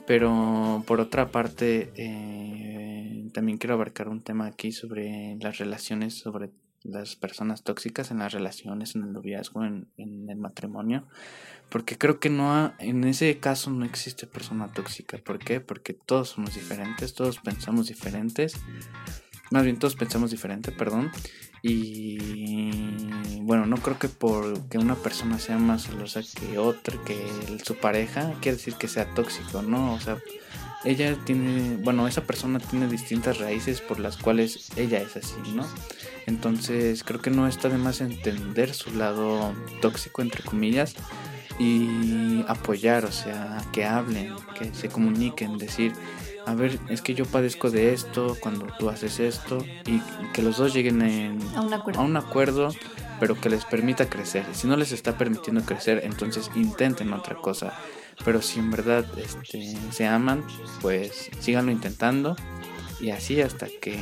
pero 0.07 0.85
por 0.87 1.01
otra 1.01 1.31
parte 1.31 1.93
eh, 1.97 3.29
también 3.33 3.59
quiero 3.59 3.75
abarcar 3.75 4.09
un 4.09 4.23
tema 4.23 4.47
aquí 4.47 4.73
sobre 4.73 5.37
las 5.41 5.59
relaciones, 5.59 6.15
sobre 6.19 6.51
las 6.83 7.15
personas 7.17 7.63
tóxicas 7.63 8.11
en 8.11 8.19
las 8.21 8.33
relaciones, 8.33 8.95
en 8.95 9.03
el 9.03 9.13
noviazgo, 9.13 9.65
en, 9.65 9.89
en 9.99 10.31
el 10.31 10.39
matrimonio, 10.39 11.07
porque 11.69 11.99
creo 11.99 12.19
que 12.21 12.31
no 12.31 12.55
ha- 12.55 12.75
en 12.79 13.05
ese 13.05 13.39
caso 13.39 13.71
no 13.71 13.85
existe 13.85 14.27
persona 14.27 14.73
tóxica. 14.73 15.19
¿Por 15.19 15.39
qué? 15.39 15.61
Porque 15.61 15.93
todos 15.93 16.31
somos 16.31 16.55
diferentes, 16.55 17.13
todos 17.15 17.39
pensamos 17.39 17.89
diferentes, 17.89 18.55
más 19.51 19.65
bien 19.65 19.79
todos 19.79 19.97
pensamos 19.97 20.31
diferente, 20.31 20.73
perdón, 20.73 21.11
y 21.63 22.19
bueno, 23.41 23.67
no 23.67 23.77
creo 23.77 23.99
que 23.99 24.09
porque 24.09 24.79
una 24.79 24.95
persona 24.95 25.39
sea 25.39 25.59
más 25.59 25.87
celosa 25.87 26.21
que 26.23 26.59
otra, 26.59 26.97
que 27.05 27.19
su 27.65 27.77
pareja, 27.77 28.33
quiere 28.41 28.57
decir 28.57 28.75
que 28.75 28.89
sea 28.89 29.13
tóxico, 29.15 29.63
¿no? 29.63 29.95
O 29.95 30.01
sea, 30.01 30.19
ella 30.85 31.17
tiene, 31.25 31.77
bueno, 31.83 32.09
esa 32.09 32.23
persona 32.23 32.59
tiene 32.59 32.89
distintas 32.89 33.39
raíces 33.39 33.81
por 33.83 34.01
las 34.01 34.17
cuales 34.17 34.71
ella 34.77 35.01
es 35.03 35.17
así, 35.17 35.37
¿no? 35.55 35.67
Entonces 36.27 37.05
creo 37.05 37.21
que 37.21 37.31
no 37.31 37.47
está 37.47 37.69
de 37.69 37.77
más 37.77 38.01
entender 38.01 38.73
su 38.73 38.95
lado 38.95 39.53
tóxico, 39.83 40.23
entre 40.23 40.43
comillas, 40.43 40.95
y 41.59 42.43
apoyar, 42.49 43.05
o 43.05 43.13
sea, 43.13 43.63
que 43.73 43.85
hablen, 43.85 44.33
que 44.59 44.73
se 44.73 44.89
comuniquen, 44.89 45.59
decir, 45.59 45.93
a 46.47 46.55
ver, 46.55 46.79
es 46.89 47.03
que 47.03 47.15
yo 47.15 47.25
padezco 47.25 47.71
de 47.71 47.93
esto 47.93 48.37
cuando 48.41 48.67
tú 48.79 48.89
haces 48.89 49.21
esto, 49.21 49.65
y 49.87 50.01
que 50.33 50.43
los 50.43 50.57
dos 50.57 50.73
lleguen 50.75 51.03
a, 51.03 51.61
un 51.61 51.73
a 51.97 52.01
un 52.01 52.17
acuerdo 52.17 52.73
pero 53.21 53.39
que 53.39 53.51
les 53.51 53.67
permita 53.67 54.09
crecer. 54.09 54.47
Si 54.53 54.67
no 54.67 54.77
les 54.77 54.93
está 54.93 55.19
permitiendo 55.19 55.63
crecer, 55.63 56.01
entonces 56.05 56.51
intenten 56.57 57.13
otra 57.13 57.37
cosa. 57.37 57.75
Pero 58.25 58.43
si 58.43 58.59
en 58.59 58.71
verdad 58.71 59.05
este, 59.19 59.77
se 59.93 60.07
aman, 60.07 60.43
pues 60.81 61.31
síganlo 61.39 61.71
intentando 61.71 62.35
y 62.99 63.11
así 63.11 63.41
hasta 63.41 63.67
que 63.81 63.99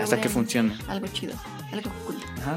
hasta 0.00 0.20
que 0.20 0.28
funcione. 0.28 0.76
Algo 0.88 1.06
chido, 1.08 1.34
algo 1.72 1.90
cool. 2.06 2.16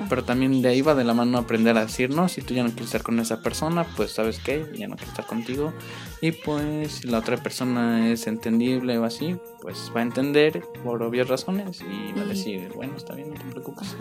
Pero 0.09 0.23
también 0.23 0.61
de 0.61 0.69
ahí 0.69 0.81
va 0.81 0.95
de 0.95 1.03
la 1.03 1.13
mano 1.13 1.37
aprender 1.37 1.77
a 1.77 1.85
decir 1.85 2.09
no, 2.09 2.29
si 2.29 2.41
tú 2.41 2.53
ya 2.53 2.63
no 2.63 2.69
quieres 2.69 2.87
estar 2.87 3.03
con 3.03 3.19
esa 3.19 3.41
persona, 3.41 3.85
pues 3.95 4.11
sabes 4.11 4.39
que 4.39 4.65
ya 4.75 4.87
no 4.87 4.95
quiero 4.95 5.11
estar 5.11 5.25
contigo 5.25 5.73
y 6.21 6.31
pues 6.31 6.93
si 6.93 7.07
la 7.07 7.19
otra 7.19 7.37
persona 7.37 8.09
es 8.09 8.27
entendible 8.27 8.97
o 8.97 9.05
así, 9.05 9.37
pues 9.61 9.91
va 9.95 10.01
a 10.01 10.03
entender 10.03 10.63
por 10.83 11.01
obvias 11.03 11.27
razones 11.27 11.81
y 11.81 12.13
va 12.13 12.21
a 12.21 12.25
decir, 12.25 12.71
bueno, 12.75 12.95
está 12.97 13.15
bien, 13.15 13.29
no 13.29 13.35
te 13.35 13.45
preocupes. 13.45 13.95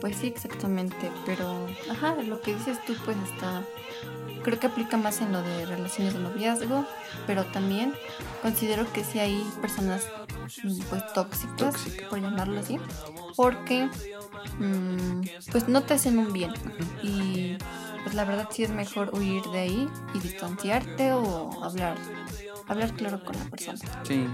Pues 0.00 0.16
sí, 0.16 0.26
exactamente, 0.26 1.10
pero 1.24 1.66
ajá, 1.90 2.14
lo 2.22 2.40
que 2.40 2.54
dices 2.54 2.78
tú 2.86 2.94
pues 3.04 3.16
está 3.32 3.62
creo 4.46 4.60
que 4.60 4.68
aplica 4.68 4.96
más 4.96 5.20
en 5.22 5.32
lo 5.32 5.42
de 5.42 5.66
relaciones 5.66 6.14
de 6.14 6.20
noviazgo, 6.20 6.86
pero 7.26 7.44
también 7.46 7.94
considero 8.42 8.86
que 8.92 9.02
sí 9.02 9.18
hay 9.18 9.44
personas 9.60 10.06
pues 10.88 11.12
tóxicas, 11.14 11.74
por 12.08 12.20
llamarlo 12.20 12.60
así, 12.60 12.78
porque 13.34 13.88
pues 15.50 15.68
no 15.68 15.82
te 15.82 15.94
hacen 15.94 16.18
un 16.18 16.32
bien 16.32 16.52
y 17.02 17.56
pues 18.04 18.14
la 18.14 18.24
verdad 18.24 18.48
sí 18.50 18.62
es 18.62 18.70
mejor 18.70 19.14
huir 19.14 19.42
de 19.44 19.58
ahí 19.58 19.88
y 20.14 20.18
distanciarte 20.20 21.12
o 21.12 21.62
hablar 21.62 21.96
hablar 22.68 22.92
claro 22.94 23.22
con 23.24 23.36
la 23.36 23.44
persona. 23.44 23.78
Sí, 24.04 24.26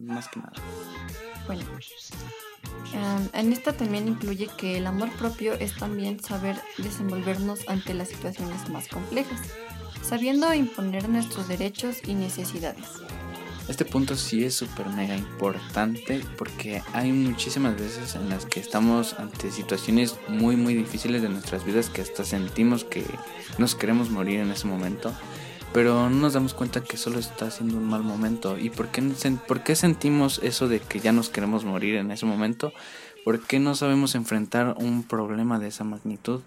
más 0.00 0.28
que 0.28 0.40
nada. 0.40 0.52
Bueno, 1.46 1.64
en 3.32 3.52
esta 3.52 3.72
también 3.72 4.08
incluye 4.08 4.48
que 4.56 4.78
el 4.78 4.86
amor 4.86 5.10
propio 5.12 5.54
es 5.54 5.76
también 5.76 6.20
saber 6.20 6.60
desenvolvernos 6.78 7.68
ante 7.68 7.94
las 7.94 8.08
situaciones 8.08 8.68
más 8.70 8.88
complejas, 8.88 9.40
sabiendo 10.02 10.52
imponer 10.54 11.08
nuestros 11.08 11.48
derechos 11.48 11.96
y 12.06 12.14
necesidades. 12.14 12.86
Este 13.68 13.84
punto 13.84 14.16
sí 14.16 14.44
es 14.44 14.54
súper 14.54 14.88
mega 14.88 15.14
importante 15.16 16.24
porque 16.38 16.82
hay 16.94 17.12
muchísimas 17.12 17.78
veces 17.78 18.14
en 18.14 18.30
las 18.30 18.46
que 18.46 18.60
estamos 18.60 19.14
ante 19.14 19.50
situaciones 19.50 20.16
muy 20.28 20.56
muy 20.56 20.74
difíciles 20.74 21.20
de 21.20 21.28
nuestras 21.28 21.64
vidas 21.64 21.90
que 21.90 22.00
hasta 22.00 22.24
sentimos 22.24 22.84
que 22.84 23.04
nos 23.58 23.74
queremos 23.74 24.10
morir 24.10 24.40
en 24.40 24.50
ese 24.50 24.66
momento 24.66 25.12
pero 25.72 26.08
no 26.08 26.16
nos 26.16 26.32
damos 26.32 26.54
cuenta 26.54 26.82
que 26.82 26.96
solo 26.96 27.18
está 27.18 27.50
siendo 27.50 27.76
un 27.76 27.84
mal 27.84 28.02
momento. 28.02 28.58
¿Y 28.58 28.70
por 28.70 28.88
qué, 28.88 29.02
por 29.46 29.62
qué 29.62 29.76
sentimos 29.76 30.40
eso 30.42 30.68
de 30.68 30.80
que 30.80 31.00
ya 31.00 31.12
nos 31.12 31.28
queremos 31.28 31.64
morir 31.64 31.96
en 31.96 32.10
ese 32.10 32.26
momento? 32.26 32.72
¿Por 33.24 33.40
qué 33.40 33.60
no 33.60 33.74
sabemos 33.74 34.14
enfrentar 34.14 34.76
un 34.78 35.02
problema 35.02 35.58
de 35.58 35.68
esa 35.68 35.84
magnitud? 35.84 36.40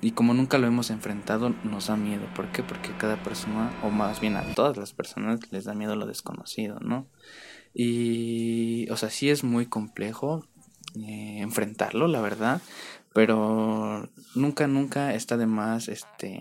Y 0.00 0.10
como 0.12 0.34
nunca 0.34 0.58
lo 0.58 0.66
hemos 0.66 0.90
enfrentado, 0.90 1.50
nos 1.62 1.86
da 1.86 1.96
miedo. 1.96 2.26
¿Por 2.34 2.50
qué? 2.50 2.62
Porque 2.62 2.90
cada 2.98 3.22
persona, 3.22 3.72
o 3.82 3.90
más 3.90 4.20
bien 4.20 4.36
a 4.36 4.42
todas 4.54 4.76
las 4.76 4.92
personas, 4.92 5.40
les 5.52 5.64
da 5.64 5.74
miedo 5.74 5.94
lo 5.94 6.06
desconocido, 6.06 6.80
¿no? 6.80 7.06
Y, 7.74 8.90
o 8.90 8.96
sea, 8.96 9.10
sí 9.10 9.30
es 9.30 9.44
muy 9.44 9.66
complejo 9.66 10.44
eh, 10.96 11.38
enfrentarlo, 11.40 12.08
la 12.08 12.20
verdad, 12.20 12.60
pero 13.14 14.08
nunca, 14.34 14.66
nunca 14.66 15.14
está 15.14 15.36
de 15.36 15.46
más, 15.46 15.88
este 15.88 16.40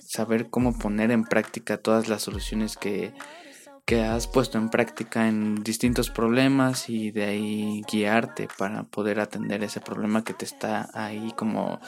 saber 0.00 0.48
cómo 0.48 0.76
poner 0.78 1.10
en 1.10 1.24
práctica 1.24 1.76
todas 1.76 2.08
las 2.08 2.22
soluciones 2.22 2.76
que, 2.76 3.12
has 3.96 4.26
puesto 4.26 4.58
en 4.58 4.68
práctica 4.68 5.28
en 5.28 5.62
distintos 5.62 6.10
problemas 6.10 6.90
y 6.90 7.10
de 7.10 7.24
ahí 7.24 7.82
guiarte 7.90 8.48
para 8.58 8.84
poder 8.84 9.18
atender 9.18 9.62
ese 9.62 9.80
problema 9.80 10.24
que 10.24 10.34
te 10.34 10.44
está 10.44 10.90
ahí 10.92 11.32
como 11.36 11.80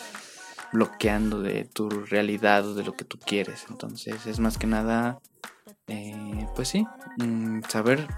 bloqueando 0.72 1.42
de 1.42 1.64
tu 1.64 1.90
realidad 1.90 2.66
o 2.66 2.74
de 2.74 2.84
lo 2.84 2.94
que 2.94 3.04
tú 3.04 3.18
quieres. 3.18 3.66
Entonces 3.68 4.26
es 4.26 4.40
más 4.40 4.56
que 4.56 4.66
nada, 4.66 5.20
eh, 5.88 6.46
pues 6.56 6.68
sí, 6.68 6.86
mm, 7.18 7.60
saber 7.68 8.08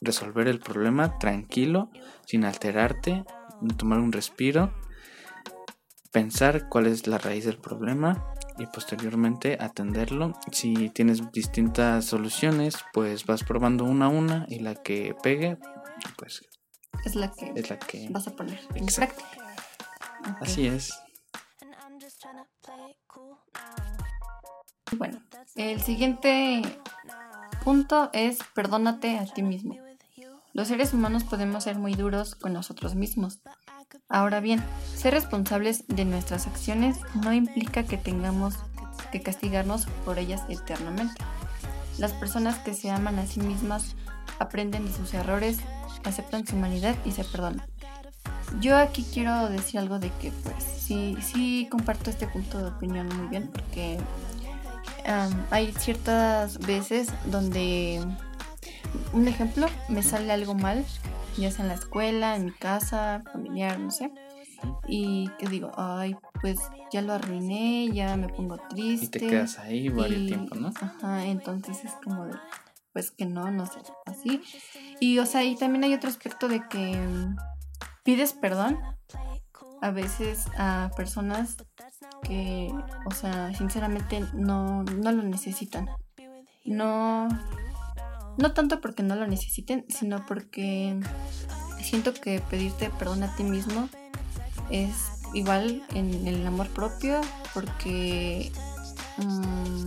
resolver 0.00 0.48
el 0.48 0.60
problema 0.60 1.18
tranquilo, 1.18 1.90
sin 2.24 2.44
alterarte, 2.44 3.24
tomar 3.76 3.98
un 3.98 4.12
respiro, 4.12 4.72
pensar 6.10 6.68
cuál 6.68 6.86
es 6.86 7.06
la 7.06 7.18
raíz 7.18 7.44
del 7.44 7.58
problema 7.58 8.34
y 8.60 8.66
posteriormente 8.66 9.56
atenderlo. 9.58 10.34
Si 10.52 10.90
tienes 10.90 11.32
distintas 11.32 12.04
soluciones, 12.04 12.76
pues 12.92 13.26
vas 13.26 13.42
probando 13.42 13.84
una 13.84 14.06
a 14.06 14.08
una 14.08 14.46
y 14.48 14.60
la 14.60 14.74
que 14.74 15.16
pegue, 15.22 15.56
pues 16.16 16.42
es 17.04 17.14
la 17.14 17.32
que, 17.32 17.52
es 17.56 17.70
la 17.70 17.78
que 17.78 18.08
vas 18.10 18.28
a 18.28 18.36
poner 18.36 18.60
en 18.74 18.86
práctica. 18.86 19.28
Así 20.40 20.66
es. 20.66 20.92
Bueno, 24.92 25.22
el 25.56 25.80
siguiente 25.80 26.62
punto 27.64 28.10
es 28.12 28.38
perdónate 28.54 29.18
a 29.18 29.24
ti 29.24 29.42
mismo. 29.42 29.76
Los 30.52 30.68
seres 30.68 30.92
humanos 30.92 31.24
podemos 31.24 31.64
ser 31.64 31.78
muy 31.78 31.94
duros 31.94 32.34
con 32.34 32.52
nosotros 32.52 32.94
mismos, 32.94 33.40
Ahora 34.08 34.40
bien, 34.40 34.62
ser 34.96 35.14
responsables 35.14 35.84
de 35.88 36.04
nuestras 36.04 36.46
acciones 36.46 36.98
no 37.14 37.32
implica 37.32 37.84
que 37.84 37.96
tengamos 37.96 38.54
que 39.12 39.22
castigarnos 39.22 39.86
por 40.04 40.18
ellas 40.18 40.42
eternamente. 40.48 41.22
Las 41.98 42.12
personas 42.12 42.58
que 42.58 42.74
se 42.74 42.90
aman 42.90 43.18
a 43.18 43.26
sí 43.26 43.40
mismas 43.40 43.94
aprenden 44.38 44.86
de 44.86 44.92
sus 44.92 45.14
errores, 45.14 45.58
aceptan 46.04 46.46
su 46.46 46.56
humanidad 46.56 46.96
y 47.04 47.12
se 47.12 47.24
perdonan. 47.24 47.64
Yo 48.60 48.76
aquí 48.76 49.06
quiero 49.12 49.48
decir 49.48 49.78
algo 49.78 49.98
de 49.98 50.10
que 50.20 50.32
pues 50.32 50.64
sí, 50.64 51.16
sí 51.22 51.68
comparto 51.70 52.10
este 52.10 52.26
punto 52.26 52.58
de 52.58 52.68
opinión 52.68 53.08
muy 53.16 53.28
bien 53.28 53.48
porque 53.52 53.98
hay 55.50 55.72
ciertas 55.72 56.58
veces 56.58 57.08
donde, 57.26 58.04
un 59.12 59.28
ejemplo, 59.28 59.66
me 59.88 60.02
sale 60.02 60.32
algo 60.32 60.54
mal 60.54 60.84
ya 61.36 61.50
sea 61.50 61.64
en 61.64 61.68
la 61.68 61.74
escuela, 61.74 62.36
en 62.36 62.46
mi 62.46 62.52
casa, 62.52 63.22
familiar, 63.32 63.78
no 63.78 63.90
sé. 63.90 64.10
Y 64.88 65.28
que 65.38 65.46
digo, 65.46 65.72
ay, 65.76 66.16
pues 66.40 66.58
ya 66.92 67.02
lo 67.02 67.12
arruiné, 67.12 67.90
ya 67.92 68.16
me 68.16 68.28
pongo 68.28 68.58
triste. 68.68 69.18
Y 69.18 69.20
te 69.20 69.26
quedas 69.26 69.58
ahí 69.58 69.88
varios 69.88 70.26
tiempo, 70.26 70.54
¿no? 70.54 70.68
Ajá, 70.80 71.24
entonces 71.24 71.84
es 71.84 71.92
como 72.04 72.26
de, 72.26 72.34
pues 72.92 73.10
que 73.10 73.24
no, 73.26 73.50
no 73.50 73.66
sé, 73.66 73.80
así. 74.06 74.42
Y 75.00 75.18
o 75.18 75.26
sea, 75.26 75.44
y 75.44 75.56
también 75.56 75.84
hay 75.84 75.94
otro 75.94 76.10
aspecto 76.10 76.48
de 76.48 76.66
que 76.68 76.96
mm, 76.96 77.36
pides 78.04 78.32
perdón 78.32 78.78
a 79.80 79.90
veces 79.90 80.46
a 80.58 80.90
personas 80.96 81.56
que, 82.22 82.70
o 83.06 83.10
sea, 83.12 83.54
sinceramente 83.54 84.24
no, 84.34 84.82
no 84.82 85.12
lo 85.12 85.22
necesitan. 85.22 85.88
No, 86.64 87.28
no 88.38 88.52
tanto 88.52 88.80
porque 88.80 89.02
no 89.02 89.16
lo 89.16 89.26
necesiten, 89.26 89.84
sino 89.88 90.24
porque 90.26 90.98
siento 91.82 92.14
que 92.14 92.40
pedirte 92.40 92.90
perdón 92.98 93.22
a 93.22 93.34
ti 93.36 93.42
mismo 93.42 93.88
es 94.70 94.94
igual 95.34 95.82
en 95.94 96.26
el 96.26 96.46
amor 96.46 96.68
propio, 96.68 97.20
porque 97.54 98.52
mm, 99.18 99.86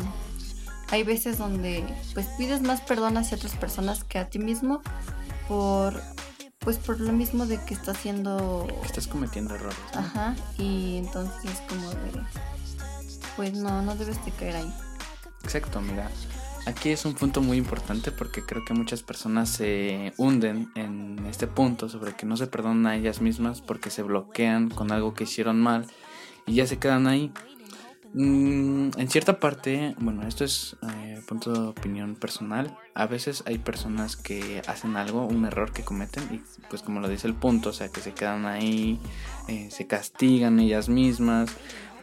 hay 0.91 1.03
veces 1.03 1.37
donde 1.37 1.83
pues 2.13 2.27
pides 2.37 2.61
más 2.61 2.81
perdón 2.81 3.17
hacia 3.17 3.37
otras 3.37 3.55
personas 3.55 4.03
que 4.03 4.19
a 4.19 4.29
ti 4.29 4.39
mismo 4.39 4.81
por 5.47 6.01
pues 6.59 6.77
por 6.77 6.99
lo 6.99 7.11
mismo 7.11 7.45
de 7.45 7.59
que 7.65 7.73
estás 7.73 7.97
haciendo 7.97 8.67
estás 8.85 9.07
cometiendo 9.07 9.55
errores 9.55 9.77
ajá 9.93 10.35
y 10.57 10.97
entonces 10.97 11.61
como 11.67 11.89
de 11.89 12.21
pues 13.35 13.53
no 13.53 13.81
no 13.81 13.95
debes 13.95 14.23
de 14.23 14.31
caer 14.31 14.57
ahí. 14.57 14.73
Exacto 15.43 15.81
mira 15.81 16.09
Aquí 16.65 16.89
es 16.89 17.03
un 17.03 17.13
punto 17.13 17.41
muy 17.41 17.57
importante 17.57 18.11
porque 18.11 18.41
creo 18.41 18.63
que 18.63 18.73
muchas 18.73 19.03
personas 19.03 19.49
se 19.49 20.13
hunden 20.17 20.71
en 20.75 21.25
este 21.29 21.45
punto 21.45 21.89
sobre 21.89 22.13
que 22.13 22.25
no 22.25 22.37
se 22.37 22.47
perdonan 22.47 22.87
a 22.87 22.95
ellas 22.95 23.19
mismas 23.19 23.61
porque 23.61 23.89
se 23.89 24.01
bloquean 24.01 24.69
con 24.69 24.91
algo 24.91 25.13
que 25.13 25.25
hicieron 25.25 25.59
mal 25.59 25.87
y 26.45 26.55
ya 26.55 26.65
se 26.65 26.79
quedan 26.79 27.07
ahí. 27.07 27.31
Mm, 28.13 28.91
en 28.95 29.09
cierta 29.09 29.39
parte, 29.39 29.95
bueno, 29.97 30.25
esto 30.27 30.45
es 30.45 30.77
eh, 30.83 31.21
punto 31.27 31.51
de 31.51 31.67
opinión 31.67 32.15
personal. 32.15 32.77
A 32.93 33.07
veces 33.07 33.43
hay 33.47 33.57
personas 33.57 34.15
que 34.15 34.61
hacen 34.67 34.95
algo, 34.95 35.25
un 35.25 35.45
error 35.45 35.73
que 35.73 35.83
cometen 35.83 36.23
y 36.31 36.41
pues 36.69 36.81
como 36.81 36.99
lo 36.99 37.09
dice 37.09 37.27
el 37.27 37.33
punto, 37.33 37.69
o 37.69 37.73
sea 37.73 37.89
que 37.89 38.01
se 38.01 38.13
quedan 38.13 38.45
ahí, 38.45 38.99
eh, 39.47 39.69
se 39.71 39.87
castigan 39.87 40.59
ellas 40.59 40.89
mismas 40.89 41.49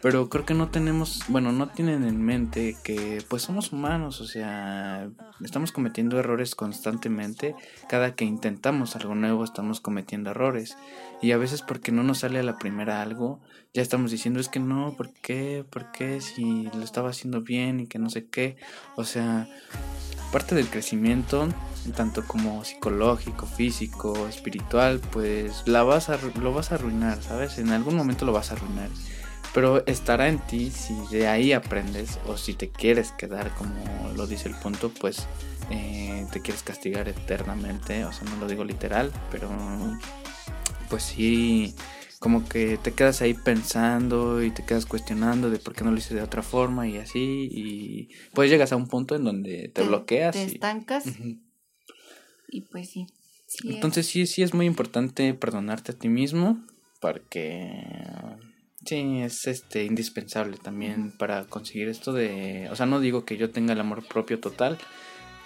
pero 0.02 0.28
creo 0.28 0.46
que 0.46 0.54
no 0.54 0.68
tenemos, 0.68 1.22
bueno, 1.28 1.52
no 1.52 1.68
tienen 1.68 2.04
en 2.04 2.22
mente 2.22 2.76
que 2.82 3.22
pues 3.28 3.42
somos 3.42 3.72
humanos, 3.72 4.20
o 4.20 4.26
sea, 4.26 5.08
estamos 5.44 5.72
cometiendo 5.72 6.18
errores 6.18 6.54
constantemente, 6.54 7.54
cada 7.88 8.14
que 8.14 8.24
intentamos 8.24 8.96
algo 8.96 9.14
nuevo 9.14 9.44
estamos 9.44 9.80
cometiendo 9.80 10.30
errores 10.30 10.76
y 11.20 11.32
a 11.32 11.36
veces 11.36 11.62
porque 11.62 11.92
no 11.92 12.02
nos 12.02 12.18
sale 12.20 12.38
a 12.38 12.42
la 12.42 12.56
primera 12.56 13.02
algo, 13.02 13.40
ya 13.74 13.82
estamos 13.82 14.10
diciendo 14.10 14.40
es 14.40 14.48
que 14.48 14.60
no, 14.60 14.94
¿por 14.96 15.12
qué? 15.12 15.64
¿Por 15.68 15.92
qué? 15.92 16.20
Si 16.20 16.64
lo 16.74 16.82
estaba 16.82 17.10
haciendo 17.10 17.42
bien 17.42 17.80
y 17.80 17.86
que 17.86 17.98
no 17.98 18.10
sé 18.10 18.26
qué, 18.26 18.56
o 18.96 19.04
sea, 19.04 19.48
parte 20.32 20.54
del 20.54 20.68
crecimiento 20.68 21.48
tanto 21.96 22.24
como 22.26 22.64
psicológico, 22.64 23.46
físico, 23.46 24.28
espiritual, 24.28 25.00
pues 25.12 25.62
la 25.66 25.82
vas 25.82 26.08
a, 26.08 26.18
lo 26.40 26.52
vas 26.52 26.72
a 26.72 26.76
arruinar, 26.76 27.22
¿sabes? 27.22 27.58
En 27.58 27.70
algún 27.70 27.96
momento 27.96 28.24
lo 28.24 28.32
vas 28.32 28.50
a 28.50 28.54
arruinar. 28.54 28.88
Pero 29.52 29.84
estará 29.86 30.28
en 30.28 30.38
ti 30.38 30.70
si 30.70 30.94
de 31.10 31.26
ahí 31.26 31.52
aprendes 31.52 32.18
o 32.26 32.36
si 32.36 32.54
te 32.54 32.68
quieres 32.68 33.12
quedar, 33.12 33.52
como 33.54 34.12
lo 34.14 34.26
dice 34.26 34.48
el 34.48 34.54
punto, 34.54 34.90
pues 34.90 35.26
eh, 35.70 36.26
te 36.32 36.40
quieres 36.40 36.62
castigar 36.62 37.08
eternamente. 37.08 38.04
O 38.04 38.12
sea, 38.12 38.28
no 38.28 38.36
lo 38.36 38.46
digo 38.46 38.64
literal, 38.64 39.12
pero 39.30 39.50
pues 40.88 41.02
sí, 41.02 41.74
como 42.20 42.48
que 42.48 42.76
te 42.76 42.92
quedas 42.92 43.22
ahí 43.22 43.34
pensando 43.34 44.42
y 44.42 44.50
te 44.50 44.64
quedas 44.64 44.86
cuestionando 44.86 45.50
de 45.50 45.58
por 45.58 45.74
qué 45.74 45.84
no 45.84 45.90
lo 45.90 45.98
hice 45.98 46.14
de 46.14 46.22
otra 46.22 46.42
forma 46.42 46.86
y 46.86 46.98
así. 46.98 47.48
Y 47.50 48.10
pues 48.34 48.50
llegas 48.50 48.72
a 48.72 48.76
un 48.76 48.86
punto 48.86 49.16
en 49.16 49.24
donde 49.24 49.68
te, 49.68 49.82
bloqueas. 49.82 50.34
Te 50.36 50.44
estancas. 50.44 51.04
Y 52.48 52.62
pues 52.62 52.90
sí. 52.90 53.06
Entonces 53.64 54.06
sí, 54.06 54.26
sí 54.26 54.42
es 54.42 54.54
muy 54.54 54.66
importante 54.66 55.34
perdonarte 55.34 55.92
a 55.92 55.98
ti 55.98 56.08
mismo 56.08 56.64
porque 57.00 57.82
sí 58.84 59.20
es 59.20 59.46
este 59.46 59.84
indispensable 59.84 60.56
también 60.56 61.12
para 61.12 61.44
conseguir 61.44 61.88
esto 61.88 62.12
de, 62.12 62.68
o 62.70 62.76
sea, 62.76 62.86
no 62.86 63.00
digo 63.00 63.24
que 63.24 63.36
yo 63.36 63.50
tenga 63.50 63.72
el 63.72 63.80
amor 63.80 64.06
propio 64.06 64.40
total, 64.40 64.78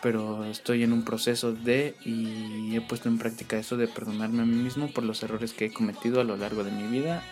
pero 0.03 0.45
estoy 0.45 0.83
en 0.83 0.93
un 0.93 1.05
proceso 1.05 1.53
de 1.53 1.95
y 2.05 2.77
he 2.77 2.81
puesto 2.81 3.09
en 3.09 3.19
práctica 3.19 3.59
eso 3.59 3.77
de 3.77 3.89
perdonarme 3.89 4.43
a 4.43 4.47
mí 4.47 4.57
mismo 4.57 4.93
por 4.93 5.05
los 5.05 5.23
errores 5.23 5.53
que 5.53 5.67
he 5.67 5.73
cometido 5.73 6.21
a 6.21 6.25
lo 6.25 6.37
largo 6.37 6.65
de 6.65 6.71
mi 6.71 6.87
vida 6.87 7.23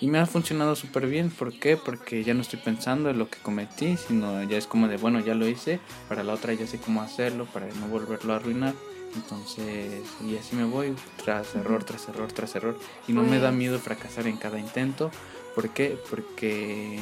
y 0.00 0.08
me 0.08 0.18
ha 0.18 0.26
funcionado 0.26 0.76
súper 0.76 1.06
bien. 1.06 1.30
¿Por 1.30 1.58
qué? 1.58 1.76
Porque 1.76 2.24
ya 2.24 2.34
no 2.34 2.42
estoy 2.42 2.58
pensando 2.58 3.10
en 3.10 3.18
lo 3.18 3.28
que 3.28 3.38
cometí, 3.38 3.96
sino 3.96 4.42
ya 4.44 4.58
es 4.58 4.66
como 4.66 4.88
de, 4.88 4.96
bueno, 4.96 5.20
ya 5.20 5.34
lo 5.34 5.48
hice, 5.48 5.80
para 6.08 6.22
la 6.22 6.34
otra 6.34 6.52
ya 6.52 6.66
sé 6.66 6.78
cómo 6.78 7.02
hacerlo, 7.02 7.46
para 7.46 7.66
no 7.66 7.88
volverlo 7.88 8.32
a 8.32 8.36
arruinar. 8.36 8.74
Entonces, 9.14 10.02
y 10.26 10.36
así 10.36 10.56
me 10.56 10.64
voy 10.64 10.94
tras 11.24 11.54
error, 11.54 11.84
tras 11.84 12.08
error, 12.08 12.30
tras 12.32 12.54
error. 12.54 12.78
Y 13.08 13.12
no 13.12 13.22
me 13.22 13.38
da 13.38 13.50
miedo 13.50 13.78
fracasar 13.78 14.26
en 14.26 14.36
cada 14.36 14.58
intento. 14.58 15.10
¿Por 15.56 15.70
qué? 15.70 15.98
Porque 16.10 17.00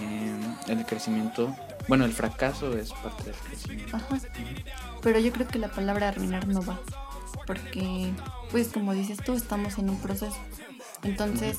el 0.68 0.86
crecimiento, 0.86 1.54
bueno, 1.88 2.04
el 2.04 2.12
fracaso 2.12 2.78
es 2.78 2.92
parte 2.92 3.24
del 3.24 3.34
crecimiento. 3.34 3.96
Ajá. 3.96 4.20
Pero 5.02 5.18
yo 5.18 5.32
creo 5.32 5.48
que 5.48 5.58
la 5.58 5.68
palabra 5.68 6.10
arruinar 6.10 6.46
no 6.46 6.64
va. 6.64 6.80
Porque, 7.48 8.12
pues 8.52 8.68
como 8.68 8.94
dices 8.94 9.18
tú, 9.18 9.32
estamos 9.32 9.76
en 9.78 9.90
un 9.90 10.00
proceso. 10.00 10.36
Entonces, 11.02 11.58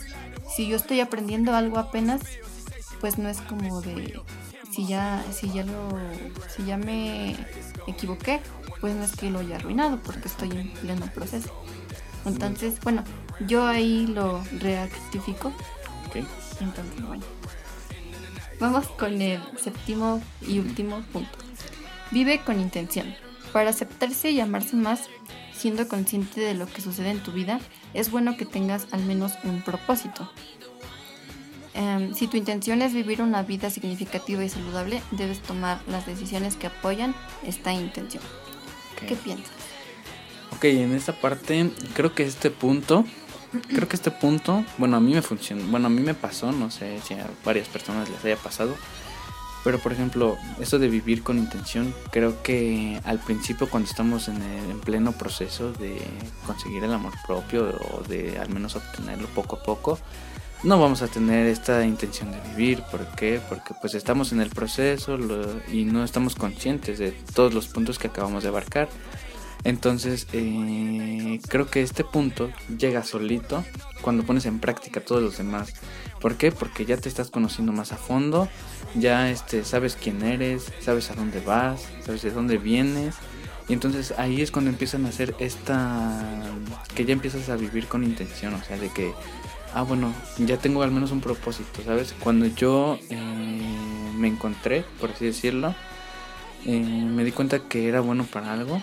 si 0.55 0.69
yo 0.69 0.77
estoy 0.77 1.01
aprendiendo 1.01 1.53
algo 1.53 1.79
apenas, 1.79 2.21
pues 3.01 3.17
no 3.17 3.27
es 3.27 3.41
como 3.41 3.81
de 3.81 4.21
si 4.71 4.87
ya 4.87 5.21
si 5.33 5.49
ya 5.51 5.65
lo 5.65 5.99
si 6.55 6.63
ya 6.63 6.77
me 6.77 7.35
equivoqué, 7.87 8.39
pues 8.79 8.95
no 8.95 9.03
es 9.03 9.11
que 9.17 9.29
lo 9.29 9.39
haya 9.39 9.57
arruinado 9.57 9.99
porque 10.01 10.29
estoy 10.29 10.51
en 10.51 10.69
pleno 10.71 11.07
proceso. 11.07 11.51
Entonces, 12.25 12.79
bueno, 12.79 13.03
yo 13.45 13.67
ahí 13.67 14.07
lo 14.07 14.41
rectifico. 14.61 15.51
Entonces, 16.59 17.05
bueno. 17.05 17.23
Vamos 18.59 18.87
con 18.87 19.21
el 19.21 19.41
séptimo 19.57 20.21
y 20.41 20.59
último 20.59 21.01
punto. 21.11 21.37
Vive 22.11 22.41
con 22.41 22.59
intención. 22.59 23.13
Para 23.51 23.71
aceptarse 23.71 24.31
y 24.31 24.39
amarse 24.39 24.75
más, 24.75 25.09
siendo 25.53 25.87
consciente 25.87 26.41
de 26.41 26.53
lo 26.53 26.67
que 26.67 26.81
sucede 26.81 27.09
en 27.09 27.21
tu 27.21 27.31
vida, 27.31 27.59
es 27.93 28.11
bueno 28.11 28.37
que 28.37 28.45
tengas 28.45 28.87
al 28.91 29.03
menos 29.03 29.33
un 29.43 29.61
propósito. 29.61 30.29
Em, 31.73 32.13
si 32.13 32.27
tu 32.27 32.37
intención 32.37 32.81
es 32.81 32.93
vivir 32.93 33.21
una 33.21 33.43
vida 33.43 33.69
significativa 33.69 34.43
y 34.43 34.49
saludable, 34.49 35.01
debes 35.11 35.41
tomar 35.41 35.79
las 35.87 36.05
decisiones 36.05 36.55
que 36.55 36.67
apoyan 36.67 37.13
esta 37.45 37.73
intención. 37.73 38.23
¿Qué 39.05 39.15
piensas? 39.15 39.51
Ok, 40.55 40.63
en 40.65 40.93
esta 40.93 41.11
parte, 41.11 41.69
creo 41.93 42.15
que 42.15 42.23
este 42.23 42.49
punto, 42.49 43.03
creo 43.61 43.87
que 43.87 43.95
este 43.95 44.11
punto, 44.11 44.63
bueno, 44.77 44.97
a 44.97 44.99
mí 44.99 45.13
me 45.13 45.21
funcionó, 45.21 45.65
bueno, 45.67 45.87
a 45.87 45.89
mí 45.89 46.01
me 46.01 46.13
pasó, 46.13 46.51
no 46.51 46.71
sé 46.71 46.99
si 47.01 47.13
a 47.13 47.27
varias 47.43 47.67
personas 47.67 48.09
les 48.09 48.23
haya 48.25 48.37
pasado, 48.37 48.75
pero 49.63 49.79
por 49.79 49.91
ejemplo, 49.91 50.37
eso 50.59 50.77
de 50.77 50.87
vivir 50.87 51.23
con 51.23 51.37
intención, 51.37 51.93
creo 52.11 52.41
que 52.43 52.99
al 53.03 53.19
principio 53.19 53.69
cuando 53.69 53.89
estamos 53.89 54.27
en, 54.27 54.41
el, 54.41 54.71
en 54.71 54.79
pleno 54.79 55.11
proceso 55.11 55.71
de 55.73 56.01
conseguir 56.45 56.83
el 56.83 56.93
amor 56.93 57.13
propio 57.25 57.69
o 57.91 58.03
de 58.07 58.37
al 58.37 58.49
menos 58.49 58.75
obtenerlo 58.75 59.27
poco 59.29 59.55
a 59.55 59.63
poco, 59.63 59.99
no 60.65 60.79
vamos 60.79 61.01
a 61.01 61.07
tener 61.07 61.47
esta 61.47 61.85
intención 61.85 62.31
de 62.31 62.39
vivir. 62.49 62.81
¿Por 62.89 63.05
qué? 63.15 63.39
Porque 63.47 63.73
pues 63.79 63.93
estamos 63.93 64.31
en 64.31 64.41
el 64.41 64.49
proceso 64.49 65.17
y 65.71 65.85
no 65.85 66.03
estamos 66.03 66.35
conscientes 66.35 66.97
de 66.97 67.11
todos 67.11 67.53
los 67.53 67.67
puntos 67.67 67.99
que 67.99 68.07
acabamos 68.07 68.43
de 68.43 68.49
abarcar. 68.49 68.89
Entonces 69.65 70.27
eh, 70.31 71.39
creo 71.49 71.67
que 71.69 71.81
este 71.81 72.03
punto 72.03 72.51
llega 72.77 73.03
solito 73.03 73.65
cuando 74.01 74.23
pones 74.23 74.45
en 74.45 74.59
práctica 74.59 75.01
todos 75.01 75.21
los 75.21 75.37
demás. 75.37 75.73
¿Por 76.21 76.37
qué? 76.37 76.51
Porque 76.51 76.85
ya 76.85 76.97
te 76.97 77.09
estás 77.09 77.29
conociendo 77.29 77.71
más 77.73 77.91
a 77.91 77.97
fondo, 77.97 78.47
ya 78.93 79.29
este, 79.29 79.65
sabes 79.65 79.97
quién 80.01 80.23
eres, 80.23 80.71
sabes 80.79 81.11
a 81.11 81.15
dónde 81.15 81.41
vas, 81.41 81.87
sabes 82.05 82.21
de 82.21 82.31
dónde 82.31 82.57
vienes. 82.57 83.15
Y 83.67 83.73
entonces 83.73 84.13
ahí 84.17 84.41
es 84.41 84.51
cuando 84.51 84.69
empiezan 84.69 85.05
a 85.07 85.09
hacer 85.09 85.35
esta... 85.39 86.23
que 86.93 87.03
ya 87.03 87.13
empiezas 87.13 87.49
a 87.49 87.55
vivir 87.55 87.87
con 87.87 88.03
intención, 88.03 88.53
o 88.53 88.63
sea, 88.63 88.77
de 88.77 88.89
que 88.89 89.13
ah, 89.73 89.81
bueno, 89.81 90.13
ya 90.37 90.57
tengo 90.57 90.83
al 90.83 90.91
menos 90.91 91.11
un 91.11 91.21
propósito, 91.21 91.81
¿sabes? 91.83 92.15
Cuando 92.19 92.45
yo 92.45 92.97
eh, 93.09 93.19
me 94.15 94.27
encontré, 94.27 94.85
por 94.99 95.11
así 95.11 95.25
decirlo, 95.25 95.75
eh, 96.65 96.79
me 96.79 97.23
di 97.23 97.31
cuenta 97.31 97.59
que 97.59 97.87
era 97.87 97.99
bueno 97.99 98.23
para 98.23 98.53
algo. 98.53 98.81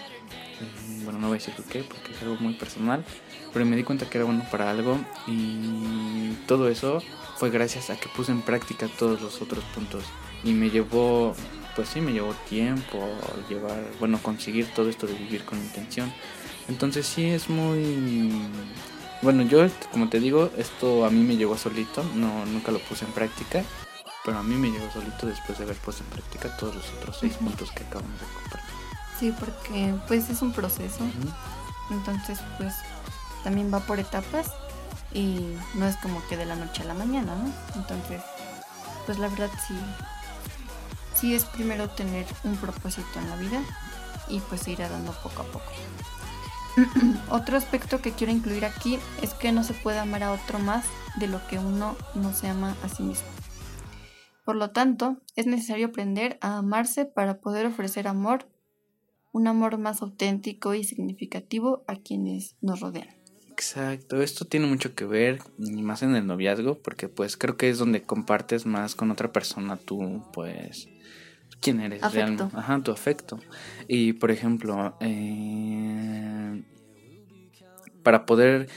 Bueno, 1.12 1.26
no 1.26 1.28
voy 1.28 1.36
a 1.36 1.40
decir 1.40 1.54
por 1.54 1.66
qué, 1.66 1.84
porque 1.84 2.12
es 2.12 2.22
algo 2.22 2.36
muy 2.36 2.54
personal, 2.54 3.04
pero 3.52 3.66
me 3.66 3.76
di 3.76 3.84
cuenta 3.84 4.08
que 4.08 4.16
era 4.16 4.24
bueno 4.24 4.46
para 4.50 4.70
algo 4.70 4.98
y 5.26 6.32
todo 6.46 6.70
eso 6.70 7.02
fue 7.36 7.50
gracias 7.50 7.90
a 7.90 8.00
que 8.00 8.08
puse 8.08 8.32
en 8.32 8.40
práctica 8.40 8.88
todos 8.98 9.20
los 9.20 9.42
otros 9.42 9.62
puntos 9.74 10.04
y 10.42 10.54
me 10.54 10.70
llevó, 10.70 11.34
pues 11.76 11.90
sí, 11.90 12.00
me 12.00 12.14
llevó 12.14 12.32
tiempo 12.48 12.98
llevar, 13.50 13.78
bueno, 14.00 14.20
conseguir 14.22 14.72
todo 14.74 14.88
esto 14.88 15.06
de 15.06 15.12
vivir 15.12 15.44
con 15.44 15.58
intención. 15.58 16.10
Entonces 16.66 17.04
sí 17.04 17.26
es 17.26 17.50
muy 17.50 18.32
bueno, 19.20 19.42
yo, 19.42 19.66
como 19.90 20.08
te 20.08 20.18
digo, 20.18 20.50
esto 20.56 21.04
a 21.04 21.10
mí 21.10 21.22
me 21.22 21.36
llegó 21.36 21.58
solito, 21.58 22.02
no, 22.14 22.46
nunca 22.46 22.72
lo 22.72 22.78
puse 22.78 23.04
en 23.04 23.12
práctica, 23.12 23.62
pero 24.24 24.38
a 24.38 24.42
mí 24.42 24.54
me 24.54 24.70
llegó 24.70 24.90
solito 24.90 25.26
después 25.26 25.58
de 25.58 25.64
haber 25.64 25.76
puesto 25.76 26.04
en 26.04 26.08
práctica 26.08 26.56
todos 26.56 26.74
los 26.74 26.90
otros 26.94 27.18
seis 27.20 27.34
puntos 27.34 27.70
que 27.70 27.84
acabamos 27.84 28.18
de 28.18 28.26
compartir. 28.26 28.81
Sí, 29.22 29.32
porque 29.38 29.94
pues 30.08 30.28
es 30.30 30.42
un 30.42 30.50
proceso, 30.50 31.04
entonces 31.92 32.40
pues 32.58 32.74
también 33.44 33.72
va 33.72 33.78
por 33.78 34.00
etapas 34.00 34.50
y 35.14 35.54
no 35.74 35.86
es 35.86 35.96
como 35.98 36.26
que 36.26 36.36
de 36.36 36.44
la 36.44 36.56
noche 36.56 36.82
a 36.82 36.86
la 36.86 36.94
mañana, 36.94 37.36
¿no? 37.36 37.52
Entonces, 37.76 38.20
pues 39.06 39.20
la 39.20 39.28
verdad 39.28 39.48
sí, 39.68 39.76
sí 41.14 41.36
es 41.36 41.44
primero 41.44 41.88
tener 41.88 42.26
un 42.42 42.56
propósito 42.56 43.20
en 43.20 43.30
la 43.30 43.36
vida 43.36 43.62
y 44.26 44.40
pues 44.40 44.62
se 44.62 44.72
irá 44.72 44.88
dando 44.88 45.12
poco 45.12 45.42
a 45.42 45.44
poco. 45.44 45.72
Otro 47.30 47.56
aspecto 47.56 48.02
que 48.02 48.10
quiero 48.10 48.32
incluir 48.32 48.64
aquí 48.64 48.98
es 49.22 49.34
que 49.34 49.52
no 49.52 49.62
se 49.62 49.74
puede 49.74 50.00
amar 50.00 50.24
a 50.24 50.32
otro 50.32 50.58
más 50.58 50.84
de 51.14 51.28
lo 51.28 51.46
que 51.46 51.60
uno 51.60 51.94
no 52.16 52.34
se 52.34 52.48
ama 52.48 52.74
a 52.82 52.88
sí 52.88 53.04
mismo. 53.04 53.28
Por 54.44 54.56
lo 54.56 54.70
tanto, 54.70 55.18
es 55.36 55.46
necesario 55.46 55.86
aprender 55.86 56.38
a 56.40 56.58
amarse 56.58 57.04
para 57.04 57.38
poder 57.38 57.66
ofrecer 57.66 58.08
amor, 58.08 58.48
un 59.32 59.48
amor 59.48 59.78
más 59.78 60.02
auténtico 60.02 60.74
y 60.74 60.84
significativo 60.84 61.82
a 61.86 61.96
quienes 61.96 62.56
nos 62.60 62.80
rodean. 62.80 63.08
Exacto, 63.50 64.22
esto 64.22 64.44
tiene 64.44 64.66
mucho 64.66 64.94
que 64.94 65.04
ver, 65.04 65.38
y 65.58 65.82
más 65.82 66.02
en 66.02 66.16
el 66.16 66.26
noviazgo, 66.26 66.78
porque 66.82 67.08
pues 67.08 67.36
creo 67.36 67.56
que 67.56 67.68
es 67.68 67.78
donde 67.78 68.02
compartes 68.02 68.66
más 68.66 68.94
con 68.94 69.10
otra 69.10 69.30
persona 69.32 69.76
tú, 69.76 70.22
pues, 70.32 70.88
quién 71.60 71.80
eres 71.80 72.12
realmente. 72.12 72.56
Ajá, 72.56 72.82
tu 72.82 72.90
afecto. 72.90 73.38
Y 73.88 74.14
por 74.14 74.30
ejemplo, 74.30 74.96
eh, 75.00 76.62
para 78.02 78.26
poder, 78.26 78.68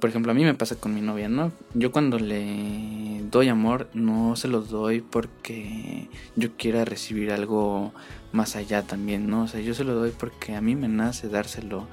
por 0.00 0.10
ejemplo, 0.10 0.32
a 0.32 0.34
mí 0.34 0.44
me 0.44 0.54
pasa 0.54 0.76
con 0.76 0.94
mi 0.94 1.00
novia, 1.00 1.28
¿no? 1.28 1.52
Yo 1.74 1.92
cuando 1.92 2.18
le 2.18 3.22
doy 3.30 3.48
amor, 3.48 3.88
no 3.94 4.36
se 4.36 4.48
lo 4.48 4.60
doy 4.62 5.00
porque 5.00 6.08
yo 6.36 6.56
quiera 6.56 6.84
recibir 6.84 7.32
algo 7.32 7.92
más 8.32 8.56
allá 8.56 8.82
también, 8.82 9.28
¿no? 9.28 9.42
O 9.42 9.48
sea, 9.48 9.60
yo 9.60 9.74
se 9.74 9.84
lo 9.84 9.94
doy 9.94 10.10
porque 10.10 10.54
a 10.54 10.60
mí 10.60 10.76
me 10.76 10.88
nace 10.88 11.28
dárselo. 11.28 11.88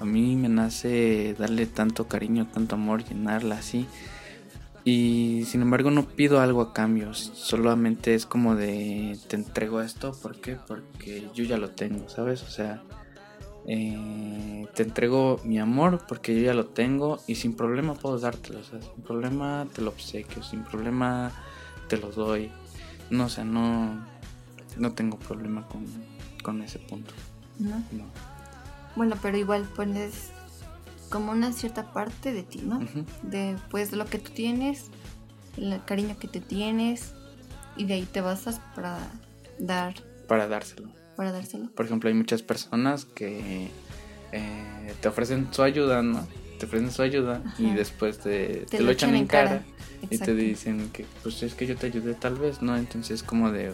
A 0.00 0.04
mí 0.04 0.36
me 0.36 0.48
nace 0.48 1.34
darle 1.38 1.66
tanto 1.66 2.08
cariño, 2.08 2.46
tanto 2.46 2.74
amor, 2.74 3.04
llenarla 3.04 3.56
así. 3.56 3.86
Y 4.84 5.44
sin 5.46 5.62
embargo 5.62 5.90
no 5.90 6.06
pido 6.06 6.40
algo 6.40 6.60
a 6.60 6.72
cambio, 6.72 7.14
solamente 7.14 8.14
es 8.14 8.26
como 8.26 8.56
de 8.56 9.16
te 9.28 9.36
entrego 9.36 9.80
esto, 9.80 10.12
¿por 10.20 10.40
qué? 10.40 10.56
Porque 10.66 11.28
yo 11.34 11.44
ya 11.44 11.56
lo 11.56 11.70
tengo, 11.70 12.08
¿sabes? 12.08 12.42
O 12.42 12.48
sea, 12.48 12.82
eh, 13.66 14.66
te 14.74 14.82
entrego 14.82 15.40
mi 15.44 15.58
amor 15.58 16.04
porque 16.08 16.34
yo 16.34 16.42
ya 16.42 16.54
lo 16.54 16.66
tengo 16.66 17.20
y 17.26 17.36
sin 17.36 17.54
problema 17.54 17.94
puedo 17.94 18.18
dártelo, 18.18 18.60
o 18.60 18.64
sea, 18.64 18.80
sin 18.80 19.02
problema 19.02 19.66
te 19.72 19.82
lo 19.82 19.90
obsequio, 19.90 20.42
sin 20.42 20.64
problema 20.64 21.30
te 21.88 21.96
lo 21.96 22.10
doy. 22.10 22.50
No, 23.10 23.26
o 23.26 23.28
sea, 23.28 23.44
no, 23.44 24.04
no 24.78 24.92
tengo 24.92 25.18
problema 25.18 25.66
con, 25.68 25.84
con 26.42 26.62
ese 26.62 26.78
punto. 26.78 27.12
¿No? 27.58 27.76
No. 27.92 28.04
Bueno, 28.96 29.16
pero 29.20 29.36
igual 29.36 29.64
pones 29.76 30.30
como 31.10 31.32
una 31.32 31.52
cierta 31.52 31.92
parte 31.92 32.32
de 32.32 32.42
ti, 32.42 32.62
¿no? 32.64 32.80
De 33.22 33.56
pues 33.70 33.92
lo 33.92 34.06
que 34.06 34.18
tú 34.18 34.32
tienes, 34.32 34.86
el 35.56 35.84
cariño 35.84 36.16
que 36.18 36.26
te 36.26 36.40
tienes 36.40 37.12
y 37.76 37.84
de 37.84 37.94
ahí 37.94 38.08
te 38.10 38.20
basas 38.20 38.60
para 38.74 38.98
dar, 39.58 39.94
Para 40.26 40.48
dárselo. 40.48 40.88
Para 41.16 41.32
dárselo. 41.32 41.70
Por 41.74 41.86
ejemplo, 41.86 42.08
hay 42.08 42.14
muchas 42.14 42.42
personas 42.42 43.04
que 43.04 43.68
eh, 44.32 44.94
te 45.00 45.08
ofrecen 45.08 45.48
su 45.52 45.62
ayuda, 45.62 46.02
¿no? 46.02 46.26
Te 46.58 46.66
ofrecen 46.66 46.90
su 46.90 47.02
ayuda 47.02 47.42
y 47.58 47.70
después 47.72 48.18
te, 48.18 48.66
te 48.68 48.80
lo 48.80 48.90
echan 48.92 49.14
en 49.14 49.26
cara, 49.26 49.64
y 50.10 50.18
te 50.18 50.34
dicen 50.34 50.90
que 50.90 51.06
pues 51.22 51.42
es 51.42 51.54
que 51.54 51.66
yo 51.66 51.76
te 51.76 51.86
ayudé 51.86 52.14
tal 52.14 52.36
vez, 52.36 52.62
¿no? 52.62 52.76
Entonces 52.76 53.22
como 53.22 53.50
de 53.50 53.72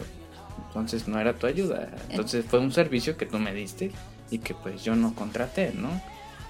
entonces 0.67 1.07
no 1.07 1.19
era 1.19 1.33
tu 1.37 1.47
ayuda, 1.47 1.89
entonces 2.09 2.45
fue 2.45 2.59
un 2.59 2.71
servicio 2.71 3.15
que 3.17 3.25
tú 3.25 3.39
me 3.39 3.53
diste 3.53 3.91
y 4.29 4.39
que 4.39 4.53
pues 4.53 4.83
yo 4.83 4.95
no 4.95 5.13
contraté, 5.15 5.71
¿no? 5.73 5.89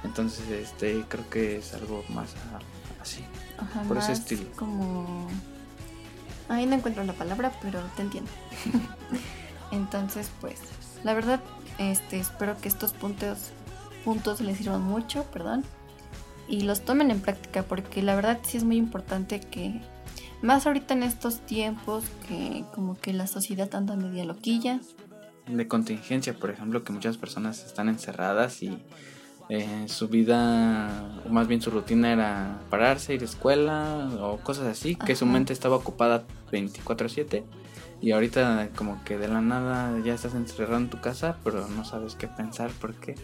Entonces 0.04 0.48
este 0.50 1.04
creo 1.10 1.30
que 1.30 1.58
es 1.58 1.74
algo 1.74 2.04
más 2.10 2.34
a- 2.54 3.02
así. 3.02 3.24
Ajá, 3.58 3.84
por 3.84 3.98
ese 3.98 4.14
estilo. 4.14 4.44
Como. 4.56 5.28
Ahí 6.48 6.66
no 6.66 6.76
encuentro 6.76 7.04
la 7.04 7.14
palabra, 7.14 7.52
pero 7.62 7.82
te 7.96 8.02
entiendo. 8.02 8.32
Entonces, 9.72 10.30
pues, 10.42 10.60
la 11.04 11.14
verdad, 11.14 11.40
este, 11.78 12.20
espero 12.20 12.58
que 12.60 12.68
estos 12.68 12.94
puntos, 12.94 13.52
puntos 14.04 14.42
les 14.42 14.58
sirvan 14.58 14.82
mucho, 14.82 15.24
perdón, 15.26 15.64
y 16.48 16.62
los 16.62 16.82
tomen 16.82 17.12
en 17.12 17.22
práctica, 17.22 17.64
porque 17.64 18.02
la 18.02 18.16
verdad 18.16 18.40
sí 18.44 18.58
es 18.58 18.64
muy 18.64 18.78
importante 18.78 19.40
que, 19.40 19.82
más 20.42 20.66
ahorita 20.66 20.94
en 20.94 21.04
estos 21.04 21.40
tiempos, 21.46 22.06
que 22.28 22.64
como 22.74 22.98
que 23.00 23.14
la 23.14 23.28
sociedad 23.28 23.74
anda 23.76 23.96
media 23.96 24.26
loquilla, 24.26 24.80
de 25.48 25.68
contingencia, 25.68 26.34
por 26.34 26.52
ejemplo, 26.52 26.84
que 26.84 26.94
muchas 26.94 27.18
personas 27.18 27.66
están 27.66 27.90
encerradas 27.90 28.62
y 28.62 28.78
eh, 29.50 29.86
su 29.88 30.08
vida, 30.08 31.22
o 31.26 31.30
más 31.30 31.48
bien 31.48 31.62
su 31.62 31.72
rutina 31.72 32.14
era 32.14 32.60
pararse, 32.70 33.16
ir 33.16 33.22
a 33.22 33.26
escuela 33.26 34.10
o 34.22 34.38
cosas 34.38 34.68
así, 34.68 34.96
que 34.96 35.16
su 35.16 35.26
mente 35.26 35.54
estaba 35.54 35.76
ocupada 35.76 36.26
24/7 36.52 37.44
y 38.02 38.12
ahorita 38.12 38.70
como 38.76 39.04
que 39.04 39.18
de 39.18 39.28
la 39.28 39.42
nada 39.42 40.00
ya 40.04 40.14
estás 40.14 40.34
encerrado 40.34 40.78
en 40.78 40.90
tu 40.90 41.02
casa, 41.02 41.38
pero 41.44 41.68
no 41.68 41.84
sabes 41.84 42.16
qué 42.16 42.28
pensar, 42.28 42.72
¿por 42.72 42.96
qué? 42.96 43.16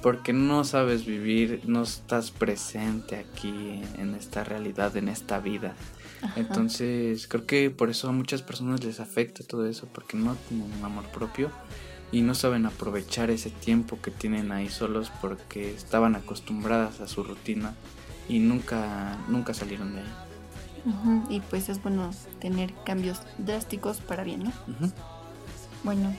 Porque 0.00 0.32
no 0.32 0.64
sabes 0.64 1.04
vivir, 1.06 1.62
no 1.66 1.82
estás 1.82 2.30
presente 2.30 3.16
aquí 3.16 3.82
en 3.98 4.14
esta 4.14 4.44
realidad, 4.44 4.96
en 4.96 5.08
esta 5.08 5.38
vida. 5.38 5.74
Ajá. 6.22 6.40
Entonces, 6.40 7.26
creo 7.26 7.46
que 7.46 7.70
por 7.70 7.90
eso 7.90 8.08
a 8.08 8.12
muchas 8.12 8.42
personas 8.42 8.84
les 8.84 9.00
afecta 9.00 9.44
todo 9.44 9.66
eso, 9.66 9.88
porque 9.92 10.16
no 10.16 10.36
tienen 10.48 10.72
un 10.72 10.84
amor 10.84 11.04
propio 11.06 11.50
y 12.12 12.22
no 12.22 12.34
saben 12.34 12.66
aprovechar 12.66 13.30
ese 13.30 13.50
tiempo 13.50 14.00
que 14.00 14.10
tienen 14.10 14.52
ahí 14.52 14.68
solos 14.68 15.10
porque 15.20 15.74
estaban 15.74 16.14
acostumbradas 16.14 17.00
a 17.00 17.08
su 17.08 17.24
rutina 17.24 17.74
y 18.28 18.38
nunca, 18.38 19.18
nunca 19.28 19.54
salieron 19.54 19.94
de 19.94 20.00
ahí. 20.00 20.31
Y 21.28 21.40
pues 21.40 21.68
es 21.68 21.82
bueno 21.82 22.10
tener 22.40 22.74
cambios 22.84 23.20
drásticos 23.38 23.98
para 23.98 24.24
bien, 24.24 24.44
¿no? 24.44 24.52
Bueno, 25.84 26.14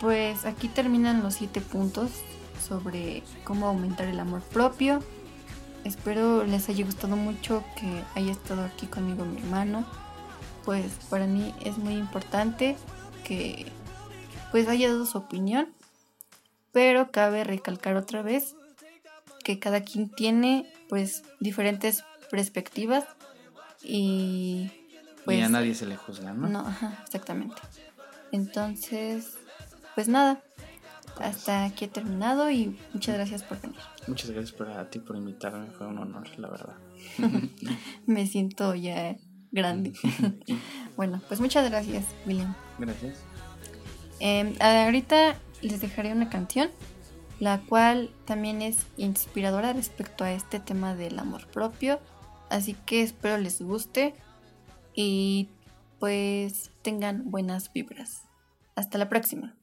pues 0.00 0.44
aquí 0.44 0.68
terminan 0.68 1.22
los 1.22 1.34
siete 1.34 1.60
puntos 1.60 2.10
sobre 2.66 3.22
cómo 3.44 3.66
aumentar 3.66 4.06
el 4.08 4.20
amor 4.20 4.42
propio. 4.42 5.02
Espero 5.84 6.44
les 6.44 6.68
haya 6.68 6.84
gustado 6.84 7.16
mucho 7.16 7.62
que 7.76 8.02
haya 8.14 8.32
estado 8.32 8.64
aquí 8.64 8.86
conmigo 8.86 9.24
mi 9.24 9.38
hermano. 9.38 9.86
Pues 10.64 10.92
para 11.08 11.26
mí 11.26 11.54
es 11.64 11.78
muy 11.78 11.94
importante 11.94 12.76
que 13.24 13.66
pues 14.50 14.68
haya 14.68 14.88
dado 14.88 15.06
su 15.06 15.18
opinión. 15.18 15.68
Pero 16.72 17.10
cabe 17.10 17.44
recalcar 17.44 17.96
otra 17.96 18.20
vez 18.20 18.54
que 19.44 19.58
cada 19.58 19.82
quien 19.82 20.10
tiene 20.10 20.70
pues 20.88 21.22
diferentes 21.40 22.04
perspectivas 22.30 23.04
y 23.86 24.70
pues 25.24 25.38
y 25.38 25.42
a 25.42 25.48
nadie 25.48 25.74
se 25.74 25.86
le 25.86 25.96
juzga, 25.96 26.32
¿no? 26.32 26.48
no, 26.48 26.60
ajá, 26.60 27.02
exactamente. 27.04 27.56
Entonces, 28.32 29.34
pues 29.94 30.08
nada, 30.08 30.42
hasta 31.18 31.64
aquí 31.64 31.86
he 31.86 31.88
terminado 31.88 32.50
y 32.50 32.78
muchas 32.92 33.16
gracias 33.16 33.42
por 33.42 33.60
venir. 33.60 33.78
Muchas 34.06 34.30
gracias 34.30 34.52
por, 34.52 34.70
a 34.70 34.88
ti 34.88 34.98
por 34.98 35.16
invitarme, 35.16 35.66
fue 35.70 35.86
un 35.86 35.98
honor, 35.98 36.28
la 36.38 36.48
verdad. 36.48 36.76
Me 38.06 38.26
siento 38.26 38.74
ya 38.74 39.16
grande. 39.50 39.94
bueno, 40.96 41.20
pues 41.28 41.40
muchas 41.40 41.68
gracias, 41.68 42.04
William. 42.26 42.54
Gracias. 42.78 43.18
Eh, 44.20 44.54
ahorita 44.60 45.36
les 45.62 45.80
dejaré 45.80 46.12
una 46.12 46.28
canción, 46.28 46.70
la 47.40 47.60
cual 47.60 48.10
también 48.24 48.62
es 48.62 48.78
inspiradora 48.96 49.72
respecto 49.72 50.24
a 50.24 50.32
este 50.32 50.60
tema 50.60 50.94
del 50.94 51.18
amor 51.18 51.46
propio. 51.48 52.00
Así 52.48 52.74
que 52.86 53.02
espero 53.02 53.38
les 53.38 53.60
guste 53.60 54.14
y 54.94 55.48
pues 55.98 56.70
tengan 56.82 57.30
buenas 57.30 57.72
vibras. 57.72 58.22
Hasta 58.74 58.98
la 58.98 59.08
próxima. 59.08 59.56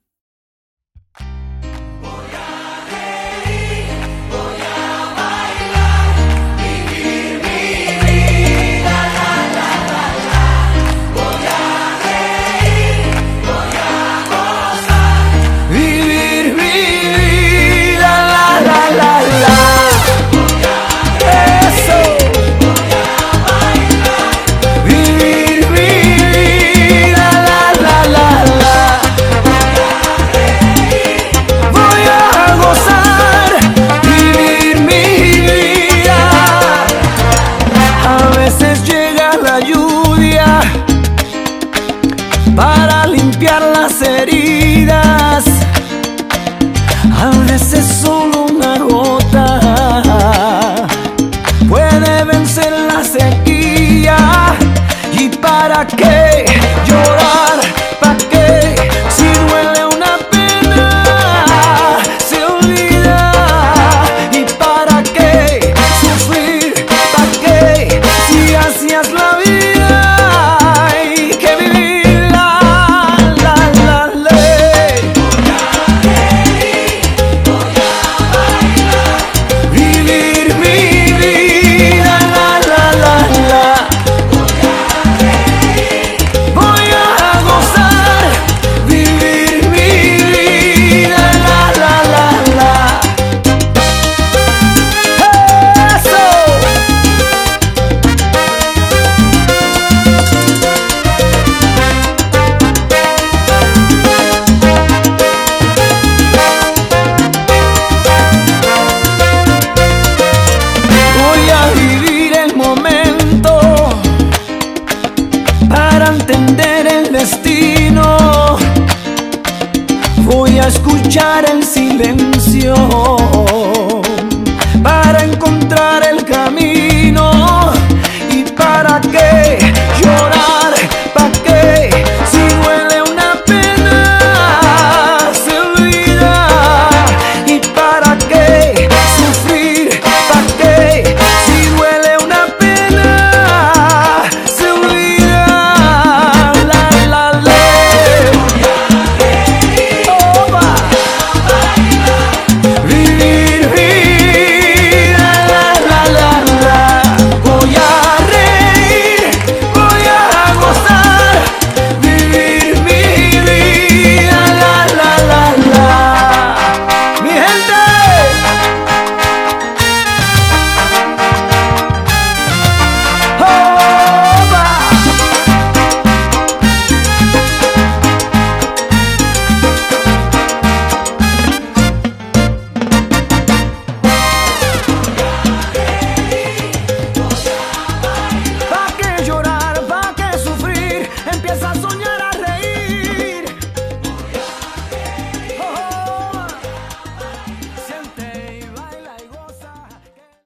Para 55.85 56.22